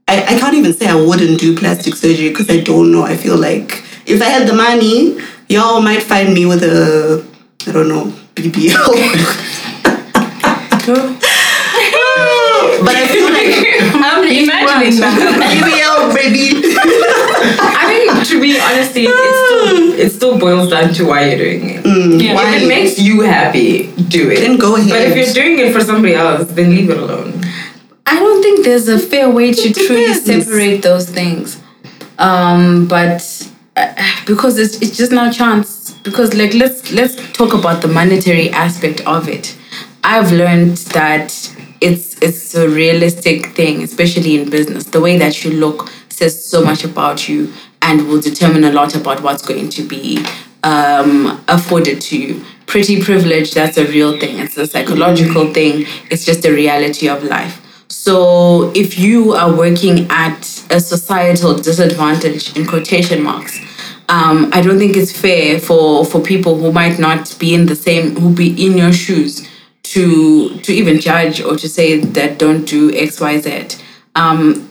I, 0.07 0.23
I 0.23 0.39
can't 0.39 0.55
even 0.55 0.73
say 0.73 0.87
I 0.87 0.95
wouldn't 0.95 1.39
do 1.39 1.55
plastic 1.55 1.95
surgery 1.95 2.29
because 2.29 2.49
I 2.49 2.61
don't 2.61 2.91
know. 2.91 3.03
I 3.03 3.15
feel 3.15 3.37
like 3.37 3.83
if 4.05 4.21
I 4.21 4.25
had 4.25 4.47
the 4.47 4.53
money, 4.53 5.17
y'all 5.49 5.81
might 5.81 6.03
find 6.03 6.33
me 6.33 6.45
with 6.45 6.63
a, 6.63 7.25
I 7.67 7.71
don't 7.71 7.87
know, 7.87 8.11
BBL. 8.35 8.75
but 12.85 12.93
I 12.95 13.07
feel 13.09 13.33
like 13.33 13.49
I'm 13.95 14.21
imagining 14.21 14.99
that. 15.01 15.17
BBL, 15.41 16.13
baby. 16.13 16.61
I 17.57 17.89
think 17.89 18.13
to 18.29 18.37
be 18.41 18.59
honestly, 18.59 19.05
it 19.07 19.09
still 19.09 19.64
it 20.05 20.11
still 20.11 20.37
boils 20.37 20.69
down 20.69 20.93
to 20.93 21.05
why 21.05 21.25
you're 21.25 21.37
doing 21.37 21.69
it. 21.69 21.85
Yeah. 21.85 22.55
If 22.55 22.63
it 22.63 22.67
makes 22.67 22.99
you 22.99 23.21
happy, 23.21 23.91
do 23.93 24.29
it. 24.29 24.41
Then 24.41 24.57
go 24.57 24.75
ahead. 24.75 24.89
But 24.89 25.01
if 25.01 25.15
you're 25.17 25.33
doing 25.33 25.59
it 25.59 25.73
for 25.73 25.81
somebody 25.81 26.13
else, 26.13 26.47
then 26.51 26.69
leave 26.69 26.89
it 26.89 26.97
alone. 26.97 27.41
I 28.05 28.19
don't 28.19 28.41
think 28.43 28.63
there's 28.63 28.87
a 28.87 28.99
fair 28.99 29.29
way 29.29 29.51
to 29.51 29.73
truly 29.73 30.13
separate 30.13 30.83
those 30.83 31.09
things. 31.09 31.59
Um, 32.19 32.87
but 32.87 33.51
uh, 33.75 33.93
because 34.27 34.57
it's, 34.59 34.81
it's 34.81 34.95
just 34.95 35.11
no 35.11 35.31
chance. 35.31 35.91
Because 36.03 36.35
like 36.35 36.53
let's 36.53 36.91
let's 36.91 37.15
talk 37.33 37.53
about 37.53 37.81
the 37.81 37.87
monetary 37.87 38.51
aspect 38.51 39.01
of 39.07 39.27
it. 39.27 39.57
I've 40.03 40.31
learned 40.31 40.77
that 40.93 41.31
it's 41.81 42.21
it's 42.21 42.53
a 42.53 42.69
realistic 42.69 43.47
thing, 43.55 43.81
especially 43.81 44.39
in 44.39 44.51
business. 44.51 44.83
The 44.85 45.01
way 45.01 45.17
that 45.17 45.43
you 45.43 45.51
look 45.51 45.89
says 46.09 46.45
so 46.45 46.63
much 46.63 46.83
about 46.83 47.27
you 47.27 47.51
and 47.85 48.07
will 48.07 48.19
determine 48.19 48.63
a 48.65 48.71
lot 48.71 48.95
about 48.95 49.21
what's 49.21 49.45
going 49.45 49.69
to 49.69 49.83
be 49.87 50.25
um, 50.63 51.41
afforded 51.47 52.01
to 52.01 52.17
you. 52.17 52.43
Pretty 52.65 53.01
privilege, 53.01 53.53
that's 53.53 53.77
a 53.77 53.85
real 53.85 54.19
thing. 54.19 54.39
It's 54.39 54.57
a 54.57 54.65
psychological 54.65 55.53
thing. 55.53 55.85
It's 56.09 56.25
just 56.25 56.43
a 56.45 56.51
reality 56.51 57.07
of 57.07 57.23
life. 57.23 57.61
So 57.87 58.71
if 58.73 58.97
you 58.97 59.33
are 59.33 59.55
working 59.55 60.07
at 60.09 60.41
a 60.71 60.79
societal 60.79 61.55
disadvantage 61.55 62.57
in 62.57 62.65
quotation 62.65 63.21
marks, 63.21 63.59
um, 64.09 64.49
I 64.51 64.61
don't 64.61 64.79
think 64.79 64.97
it's 64.97 65.15
fair 65.25 65.59
for 65.59 66.05
for 66.05 66.19
people 66.21 66.57
who 66.57 66.71
might 66.71 66.97
not 66.99 67.35
be 67.39 67.53
in 67.53 67.67
the 67.67 67.75
same 67.75 68.15
who 68.15 68.33
be 68.33 68.49
in 68.65 68.77
your 68.77 68.93
shoes 68.93 69.47
to 69.83 70.59
to 70.59 70.73
even 70.73 70.99
judge 70.99 71.41
or 71.41 71.55
to 71.55 71.67
say 71.69 71.99
that 71.99 72.39
don't 72.39 72.65
do 72.65 72.93
X 72.93 73.21
Y 73.21 73.39
Z. 73.39 73.77
Um, 74.15 74.64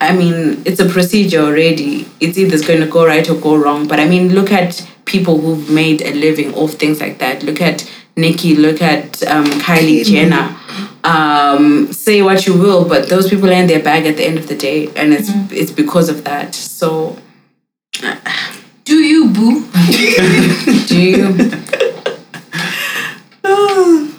I 0.00 0.16
mean, 0.16 0.62
it's 0.64 0.80
a 0.80 0.88
procedure 0.88 1.40
already. 1.40 2.08
It's 2.20 2.38
either 2.38 2.58
going 2.66 2.80
to 2.80 2.86
go 2.86 3.06
right 3.06 3.28
or 3.28 3.34
go 3.34 3.56
wrong. 3.56 3.86
But 3.86 4.00
I 4.00 4.06
mean, 4.06 4.34
look 4.34 4.50
at 4.50 4.86
people 5.04 5.38
who've 5.38 5.68
made 5.70 6.00
a 6.00 6.14
living 6.14 6.54
off 6.54 6.72
things 6.72 7.00
like 7.00 7.18
that. 7.18 7.42
Look 7.42 7.60
at 7.60 7.90
Nicki. 8.16 8.56
Look 8.56 8.80
at 8.80 9.22
um, 9.26 9.44
Kylie 9.44 10.04
Jenner. 10.04 10.56
Um, 11.04 11.92
say 11.92 12.22
what 12.22 12.46
you 12.46 12.54
will, 12.58 12.88
but 12.88 13.08
those 13.08 13.28
people 13.28 13.50
are 13.50 13.54
in 13.54 13.66
their 13.66 13.82
bag 13.82 14.06
at 14.06 14.16
the 14.16 14.24
end 14.24 14.38
of 14.38 14.48
the 14.48 14.56
day, 14.56 14.88
and 14.96 15.12
it's 15.12 15.30
it's 15.50 15.70
because 15.70 16.08
of 16.08 16.24
that. 16.24 16.54
So, 16.54 17.18
Do 18.84 18.96
you, 18.96 19.30
boo? 19.30 19.66
do 20.86 20.98
you? 20.98 21.50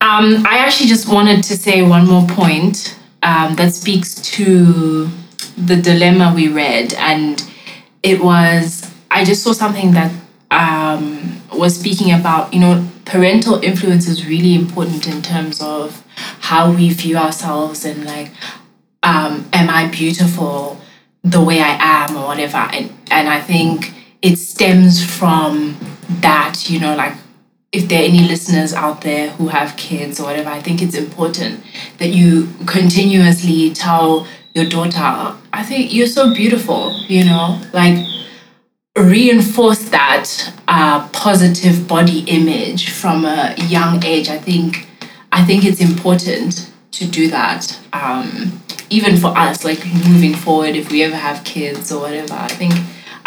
Um, 0.00 0.46
I 0.46 0.58
actually 0.58 0.88
just 0.88 1.08
wanted 1.08 1.42
to 1.44 1.56
say 1.56 1.82
one 1.82 2.06
more 2.06 2.26
point 2.26 2.96
um, 3.22 3.56
that 3.56 3.72
speaks 3.72 4.14
to 4.16 5.08
the 5.56 5.76
dilemma 5.76 6.32
we 6.34 6.48
read, 6.48 6.94
and 6.94 7.42
it 8.02 8.22
was 8.22 8.90
I 9.10 9.24
just 9.24 9.42
saw 9.42 9.52
something 9.52 9.92
that 9.92 10.12
um, 10.50 11.40
was 11.52 11.78
speaking 11.78 12.12
about 12.12 12.52
you 12.52 12.60
know 12.60 12.86
parental 13.04 13.62
influence 13.62 14.06
is 14.06 14.26
really 14.26 14.54
important 14.54 15.06
in 15.06 15.22
terms 15.22 15.60
of 15.62 16.04
how 16.40 16.70
we 16.70 16.90
view 16.90 17.16
ourselves 17.16 17.84
and 17.84 18.04
like 18.04 18.30
um, 19.02 19.48
am 19.52 19.70
I 19.70 19.88
beautiful 19.88 20.80
the 21.24 21.42
way 21.42 21.60
I 21.60 21.76
am 21.80 22.16
or 22.16 22.26
whatever. 22.26 22.58
And 22.58 22.92
and 23.10 23.28
I 23.28 23.40
think 23.40 23.92
it 24.22 24.36
stems 24.36 25.04
from 25.04 25.76
that 26.20 26.68
you 26.68 26.80
know 26.80 26.96
like 26.96 27.14
if 27.72 27.88
there 27.88 28.00
are 28.00 28.04
any 28.04 28.20
listeners 28.26 28.72
out 28.72 29.02
there 29.02 29.30
who 29.30 29.48
have 29.48 29.76
kids 29.76 30.18
or 30.18 30.24
whatever, 30.24 30.48
I 30.48 30.60
think 30.60 30.80
it's 30.80 30.94
important 30.94 31.62
that 31.98 32.08
you 32.08 32.48
continuously 32.66 33.72
tell 33.74 34.26
your 34.54 34.64
daughter, 34.64 35.36
I 35.52 35.62
think 35.62 35.92
you're 35.92 36.06
so 36.06 36.34
beautiful, 36.34 36.98
you 37.08 37.24
know, 37.24 37.60
like 37.72 38.06
reinforce 38.96 39.90
that 39.90 40.52
uh, 40.66 41.06
positive 41.08 41.86
body 41.86 42.20
image 42.20 42.90
from 42.90 43.24
a 43.24 43.54
young 43.58 44.02
age. 44.04 44.28
I 44.28 44.38
think 44.38 44.88
I 45.30 45.44
think 45.44 45.64
it's 45.64 45.80
important 45.80 46.72
to 46.92 47.06
do 47.06 47.28
that. 47.28 47.78
Um, 47.92 48.60
even 48.90 49.18
for 49.18 49.28
us, 49.36 49.62
like 49.64 49.84
moving 49.84 50.34
forward, 50.34 50.74
if 50.74 50.90
we 50.90 51.02
ever 51.02 51.16
have 51.16 51.44
kids 51.44 51.92
or 51.92 52.00
whatever, 52.00 52.32
I 52.32 52.48
think 52.48 52.72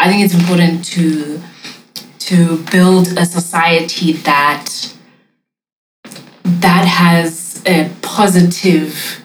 I 0.00 0.08
think 0.08 0.24
it's 0.24 0.34
important 0.34 0.84
to 0.86 1.40
to 2.26 2.62
build 2.70 3.08
a 3.18 3.24
society 3.24 4.12
that 4.12 4.94
that 6.44 6.86
has 6.86 7.62
a 7.66 7.90
positive 8.02 9.22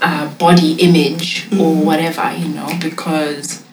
uh, 0.00 0.32
body 0.34 0.74
image 0.74 1.48
or 1.58 1.74
whatever 1.74 2.32
you 2.36 2.48
know 2.48 2.68
because 2.80 3.64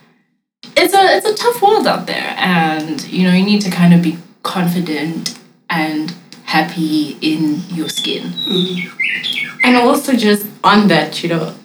it's 0.78 0.94
a 0.94 1.18
it's 1.18 1.26
a 1.26 1.36
tough 1.36 1.62
world 1.62 1.88
out 1.88 2.08
there 2.08 2.34
and 2.38 3.08
you 3.08 3.28
know 3.28 3.34
you 3.34 3.46
need 3.46 3.62
to 3.62 3.70
kind 3.70 3.94
of 3.94 4.02
be 4.02 4.18
confident 4.44 5.38
and 5.70 6.16
happy 6.46 7.18
in 7.22 7.62
your 7.70 7.90
skin. 7.90 8.32
And 9.64 9.76
also, 9.76 10.14
just 10.14 10.46
on 10.64 10.88
that, 10.88 11.24
you 11.24 11.30
know, 11.30 11.56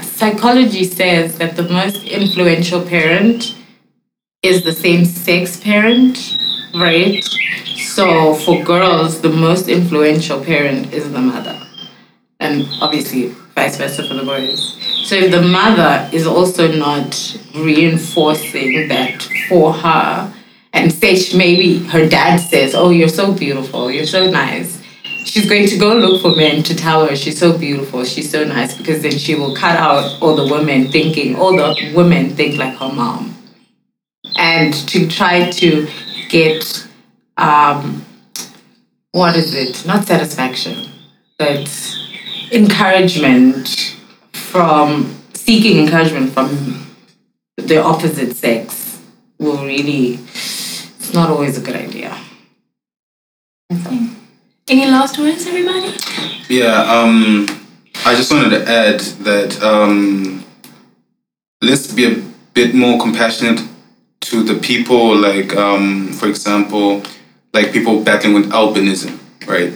psychology 0.00 0.84
says 0.84 1.38
that 1.38 1.56
the 1.56 1.64
most 1.64 2.04
influential 2.04 2.80
parent 2.82 3.57
is 4.48 4.62
the 4.62 4.72
same 4.72 5.04
sex 5.04 5.60
parent, 5.60 6.38
right? 6.74 7.22
So, 7.76 8.34
for 8.34 8.64
girls, 8.64 9.20
the 9.20 9.28
most 9.28 9.68
influential 9.68 10.42
parent 10.42 10.92
is 10.92 11.12
the 11.12 11.20
mother. 11.20 11.60
And 12.40 12.66
obviously, 12.80 13.28
vice 13.54 13.76
versa 13.76 14.08
for 14.08 14.14
the 14.14 14.24
boys. 14.24 14.60
So, 15.06 15.16
if 15.16 15.30
the 15.30 15.42
mother 15.42 16.08
is 16.12 16.26
also 16.26 16.72
not 16.72 17.36
reinforcing 17.54 18.88
that 18.88 19.22
for 19.48 19.72
her, 19.74 20.32
and 20.72 20.92
say 20.92 21.16
she- 21.16 21.36
maybe 21.36 21.78
her 21.88 22.08
dad 22.08 22.38
says, 22.38 22.74
Oh, 22.74 22.90
you're 22.90 23.08
so 23.08 23.32
beautiful, 23.32 23.90
you're 23.90 24.06
so 24.06 24.30
nice 24.30 24.78
she's 25.28 25.48
going 25.48 25.66
to 25.68 25.78
go 25.78 25.94
look 25.94 26.22
for 26.22 26.34
men 26.34 26.62
to 26.62 26.74
tell 26.74 27.06
her 27.06 27.14
she's 27.14 27.38
so 27.38 27.56
beautiful, 27.56 28.04
she's 28.04 28.30
so 28.30 28.44
nice, 28.44 28.76
because 28.76 29.02
then 29.02 29.12
she 29.12 29.34
will 29.34 29.54
cut 29.54 29.76
out 29.76 30.20
all 30.22 30.34
the 30.34 30.46
women 30.52 30.90
thinking, 30.90 31.36
all 31.36 31.54
the 31.54 31.92
women 31.94 32.34
think 32.34 32.56
like 32.56 32.74
her 32.76 32.90
mom. 32.90 33.37
And 34.38 34.72
to 34.88 35.08
try 35.08 35.50
to 35.50 35.88
get, 36.28 36.88
um, 37.36 38.06
what 39.10 39.34
is 39.36 39.52
it? 39.52 39.84
Not 39.84 40.04
satisfaction, 40.06 40.90
but 41.38 41.68
encouragement 42.52 43.96
from, 44.32 45.16
seeking 45.34 45.78
encouragement 45.80 46.32
from 46.32 46.86
the 47.56 47.82
opposite 47.82 48.36
sex 48.36 49.02
will 49.38 49.64
really, 49.64 50.14
it's 50.14 51.12
not 51.12 51.30
always 51.30 51.58
a 51.58 51.60
good 51.60 51.76
idea. 51.76 52.16
any 54.68 54.86
last 54.86 55.18
words 55.18 55.46
everybody 55.46 55.96
Yeah, 56.48 56.80
um, 56.82 57.46
I 58.06 58.14
just 58.14 58.32
wanted 58.32 58.50
to 58.50 58.70
add 58.70 59.00
that 59.24 59.60
um, 59.62 60.44
let's 61.60 61.92
be 61.92 62.04
a 62.04 62.22
bit 62.54 62.74
more 62.74 63.00
compassionate 63.00 63.60
to 64.30 64.42
the 64.42 64.54
people, 64.60 65.16
like, 65.16 65.54
um, 65.56 66.12
for 66.12 66.26
example, 66.28 67.02
like 67.52 67.72
people 67.72 68.02
battling 68.02 68.34
with 68.34 68.50
albinism, 68.50 69.18
right? 69.46 69.72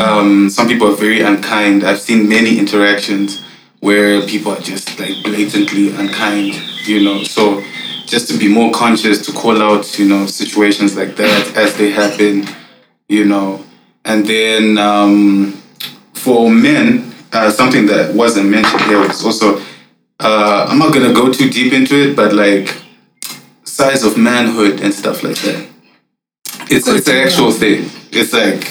Um, 0.00 0.50
some 0.50 0.68
people 0.68 0.88
are 0.92 0.96
very 0.96 1.20
unkind. 1.20 1.82
I've 1.84 2.00
seen 2.00 2.28
many 2.28 2.58
interactions 2.58 3.42
where 3.80 4.22
people 4.26 4.52
are 4.52 4.60
just 4.60 4.98
like 5.00 5.22
blatantly 5.24 5.90
unkind, 5.90 6.54
you 6.86 7.04
know. 7.04 7.24
So 7.24 7.62
just 8.06 8.28
to 8.28 8.38
be 8.38 8.48
more 8.48 8.72
conscious 8.72 9.24
to 9.26 9.32
call 9.32 9.60
out, 9.60 9.98
you 9.98 10.06
know, 10.06 10.26
situations 10.26 10.96
like 10.96 11.16
that 11.16 11.56
as 11.56 11.76
they 11.76 11.90
happen, 11.90 12.46
you 13.08 13.24
know. 13.24 13.64
And 14.04 14.26
then 14.26 14.78
um, 14.78 15.60
for 16.12 16.48
men, 16.50 17.12
uh, 17.32 17.50
something 17.50 17.86
that 17.86 18.14
wasn't 18.14 18.48
mentioned 18.48 18.82
here 18.82 19.00
was 19.00 19.24
also, 19.24 19.58
uh, 20.20 20.66
I'm 20.68 20.78
not 20.78 20.94
gonna 20.94 21.12
go 21.12 21.32
too 21.32 21.50
deep 21.50 21.72
into 21.72 22.10
it, 22.10 22.16
but 22.16 22.32
like 22.32 22.83
size 23.74 24.04
of 24.04 24.16
manhood 24.16 24.80
and 24.80 24.92
stuff 24.94 25.22
like 25.22 25.36
that. 25.46 25.66
It's 26.70 26.86
it's 26.88 27.08
an 27.08 27.16
actual 27.26 27.50
thing. 27.52 27.90
It's 28.12 28.32
like 28.32 28.62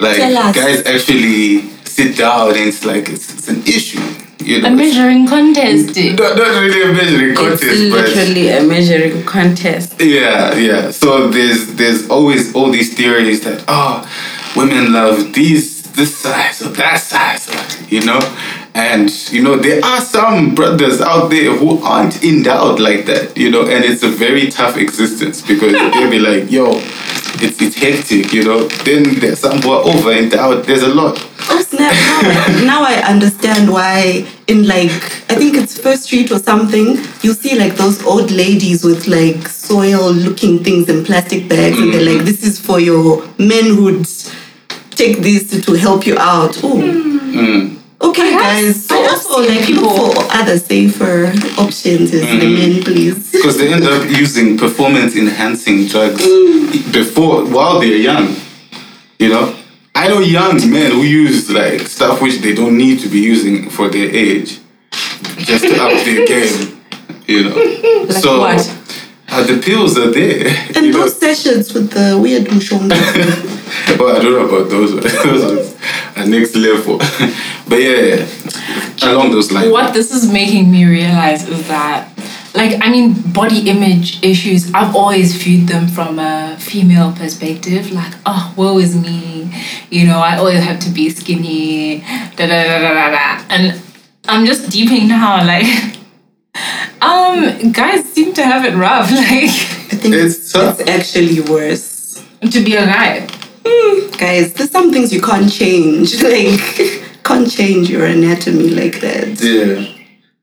like 0.00 0.18
guys 0.54 0.84
actually 0.84 1.70
sit 1.84 2.16
down 2.16 2.50
and 2.50 2.66
it's 2.70 2.84
like 2.84 3.08
it's, 3.08 3.32
it's 3.34 3.48
an 3.48 3.62
issue. 3.62 4.02
You 4.44 4.60
know, 4.60 4.68
a 4.68 4.70
measuring 4.72 5.28
contest 5.28 5.96
not, 6.18 6.36
not 6.36 6.60
really 6.60 6.82
a 6.82 6.92
measuring 6.92 7.34
contest, 7.36 7.62
It's 7.62 7.94
but 7.94 8.08
literally 8.08 8.48
a 8.48 8.62
measuring 8.62 9.24
contest. 9.24 10.00
yeah, 10.00 10.56
yeah. 10.56 10.90
So 10.90 11.28
there's 11.28 11.74
there's 11.74 12.10
always 12.10 12.52
all 12.56 12.70
these 12.72 12.90
theories 12.98 13.42
that 13.44 13.64
oh, 13.68 14.02
women 14.56 14.92
love 14.92 15.32
these 15.32 15.82
this 15.92 16.16
size 16.16 16.60
or 16.62 16.70
that 16.70 16.96
size, 16.96 17.46
you 17.88 18.00
know, 18.04 18.18
and 18.74 19.10
you 19.30 19.42
know 19.42 19.56
there 19.56 19.84
are 19.84 20.00
some 20.00 20.54
brothers 20.54 21.00
out 21.00 21.28
there 21.28 21.54
who 21.56 21.82
aren't 21.82 22.24
in 22.24 22.42
doubt 22.42 22.80
like 22.80 23.06
that, 23.06 23.36
you 23.36 23.50
know, 23.50 23.62
and 23.62 23.84
it's 23.84 24.02
a 24.02 24.08
very 24.08 24.50
tough 24.50 24.76
existence 24.76 25.42
because 25.42 25.72
they'll 25.94 26.10
be 26.10 26.18
like, 26.18 26.50
yo, 26.50 26.70
it's 27.42 27.60
it's 27.60 27.76
hectic, 27.76 28.32
you 28.32 28.44
know. 28.44 28.68
Then 28.84 29.20
there's 29.20 29.40
some 29.40 29.60
who 29.60 29.72
are 29.72 29.84
over 29.84 30.12
in 30.12 30.30
doubt. 30.30 30.64
There's 30.64 30.82
a 30.82 30.88
lot. 30.88 31.18
Oh 31.50 31.60
snap! 31.60 31.92
Now, 32.62 32.64
now 32.64 32.82
I 32.84 33.02
understand 33.10 33.70
why 33.70 34.26
in 34.46 34.66
like 34.66 34.90
I 35.30 35.34
think 35.34 35.56
it's 35.56 35.78
First 35.78 36.04
Street 36.04 36.30
or 36.30 36.38
something. 36.38 36.96
You 37.22 37.34
see 37.34 37.58
like 37.58 37.74
those 37.76 38.02
old 38.06 38.30
ladies 38.30 38.84
with 38.84 39.06
like 39.06 39.48
soil-looking 39.48 40.64
things 40.64 40.88
in 40.88 41.04
plastic 41.04 41.48
bags, 41.48 41.78
and 41.78 41.92
they're 41.92 42.04
like, 42.04 42.22
mm. 42.22 42.26
"This 42.26 42.42
is 42.42 42.58
for 42.58 42.80
your 42.80 43.26
manhood. 43.38 44.06
Take 44.92 45.18
this 45.18 45.50
to 45.66 45.74
help 45.74 46.06
you 46.06 46.16
out." 46.18 46.58
Oh, 46.62 47.78
okay, 48.02 48.32
guys. 48.32 48.86
So 48.86 48.96
also 49.08 49.40
like 49.40 49.64
people 49.66 49.90
for 49.90 50.24
other 50.30 50.58
safer 50.58 51.26
options 51.58 52.12
as 52.12 52.22
the 52.22 52.46
mm. 52.46 52.58
men, 52.58 52.82
please. 52.82 53.32
because 53.32 53.58
they 53.58 53.72
end 53.72 53.84
up 53.84 54.08
using 54.08 54.56
performance 54.58 55.16
enhancing 55.16 55.86
drugs 55.86 56.22
mm. 56.22 56.92
before 56.92 57.44
while 57.44 57.80
they're 57.80 57.96
young 57.96 58.36
you 59.18 59.28
know 59.28 59.56
i 59.94 60.02
I 60.04 60.08
know 60.08 60.18
young 60.18 60.56
men 60.70 60.90
who 60.90 61.02
use 61.02 61.48
like 61.48 61.82
stuff 61.82 62.20
which 62.20 62.38
they 62.38 62.54
don't 62.54 62.76
need 62.76 62.98
to 63.00 63.08
be 63.08 63.20
using 63.20 63.70
for 63.70 63.88
their 63.88 64.10
age, 64.10 64.58
just 65.50 65.62
to 65.64 65.74
up 65.80 65.92
their 66.04 66.26
game. 66.32 66.80
You 67.28 67.50
know. 67.50 67.56
Like 68.08 68.12
so 68.12 68.40
what? 68.40 68.81
Uh, 69.34 69.42
the 69.44 69.58
pills 69.62 69.96
are 69.96 70.10
there. 70.10 70.46
And 70.76 70.76
you 70.86 70.92
know. 70.92 71.00
those 71.00 71.18
sessions 71.18 71.72
with 71.72 71.90
the 71.90 72.18
weird 72.20 72.44
mushonga. 72.48 72.90
well, 73.98 74.16
I 74.16 74.22
don't 74.22 74.32
know 74.32 74.46
about 74.46 74.68
those. 74.68 74.92
but 74.94 75.04
those 75.24 75.74
are 76.16 76.26
next 76.26 76.54
level. 76.54 76.98
but 77.66 77.76
yeah, 77.76 78.26
along 79.02 79.30
those 79.32 79.50
lines. 79.50 79.72
what 79.72 79.94
this 79.94 80.12
is 80.12 80.30
making 80.30 80.70
me 80.70 80.84
realize 80.84 81.48
is 81.48 81.66
that 81.68 82.08
like 82.54 82.78
i 82.82 82.90
mean 82.90 83.14
body 83.32 83.68
image 83.68 84.22
issues 84.22 84.72
i've 84.74 84.94
always 84.94 85.34
viewed 85.42 85.66
them 85.68 85.88
from 85.88 86.18
a 86.18 86.56
female 86.60 87.12
perspective 87.12 87.90
like 87.92 88.12
oh 88.26 88.52
woe 88.56 88.78
is 88.78 88.94
me 88.94 89.50
you 89.90 90.06
know 90.06 90.18
i 90.18 90.36
always 90.36 90.62
have 90.62 90.78
to 90.78 90.90
be 90.90 91.08
skinny 91.08 92.00
da 92.36 92.46
da 92.46 92.62
da 92.64 92.78
da 92.78 92.92
da 92.94 93.10
da 93.10 93.44
and 93.48 93.82
i'm 94.28 94.44
just 94.44 94.70
deeping 94.70 95.08
now 95.08 95.44
like 95.44 95.96
um 97.10 97.72
guys 97.72 98.04
seem 98.14 98.32
to 98.34 98.44
have 98.44 98.64
it 98.64 98.74
rough 98.76 99.10
like 99.22 99.50
I 99.92 99.96
think 100.00 100.14
It's 100.14 100.36
it's, 100.36 100.52
tough. 100.52 100.80
it's 100.80 100.88
actually 100.96 101.40
worse. 101.40 102.22
to 102.54 102.58
be 102.64 102.74
a 102.76 102.86
guy 102.86 103.26
Guys, 104.18 104.52
there's 104.54 104.70
some 104.70 104.92
things 104.92 105.12
you 105.12 105.20
can't 105.20 105.50
change. 105.50 106.08
Like, 106.22 106.60
can't 107.28 107.48
change 107.50 107.88
your 107.90 108.04
anatomy 108.06 108.68
like 108.70 108.96
that. 109.00 109.28
Yeah. 109.40 109.86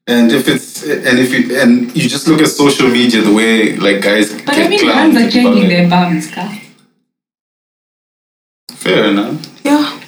And 0.07 0.31
if 0.31 0.47
it's 0.53 0.83
and 0.83 1.15
if 1.23 1.29
you 1.33 1.41
and 1.61 1.71
you 1.95 2.07
just 2.15 2.27
look 2.29 2.41
at 2.41 2.47
social 2.63 2.87
media, 2.89 3.21
the 3.21 3.33
way 3.41 3.75
like 3.87 4.01
guys 4.01 4.27
but 4.47 4.55
get 4.55 4.65
i 4.65 4.69
mean 4.69 4.79
clowned 4.79 5.15
are 5.15 5.19
about 5.19 5.31
changing 5.37 5.65
it. 5.65 5.69
their 5.73 5.87
bums 5.89 6.25
guys 6.35 6.59
Fair 8.71 9.05
enough, 9.11 9.37
Yeah. 9.63 9.99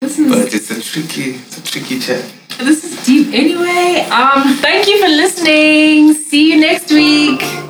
this 0.00 0.18
is 0.18 0.28
but 0.30 0.54
it's 0.54 0.70
a 0.70 0.80
tricky, 0.90 1.26
it's 1.42 1.56
a 1.58 1.62
tricky 1.62 1.98
chat. 1.98 2.24
This 2.64 2.84
is 2.84 3.06
deep 3.06 3.28
anyway. 3.32 4.06
Um, 4.10 4.56
thank 4.58 4.86
you 4.86 5.00
for 5.00 5.08
listening. 5.08 6.12
See 6.12 6.52
you 6.52 6.60
next 6.60 6.90
week. 6.90 7.69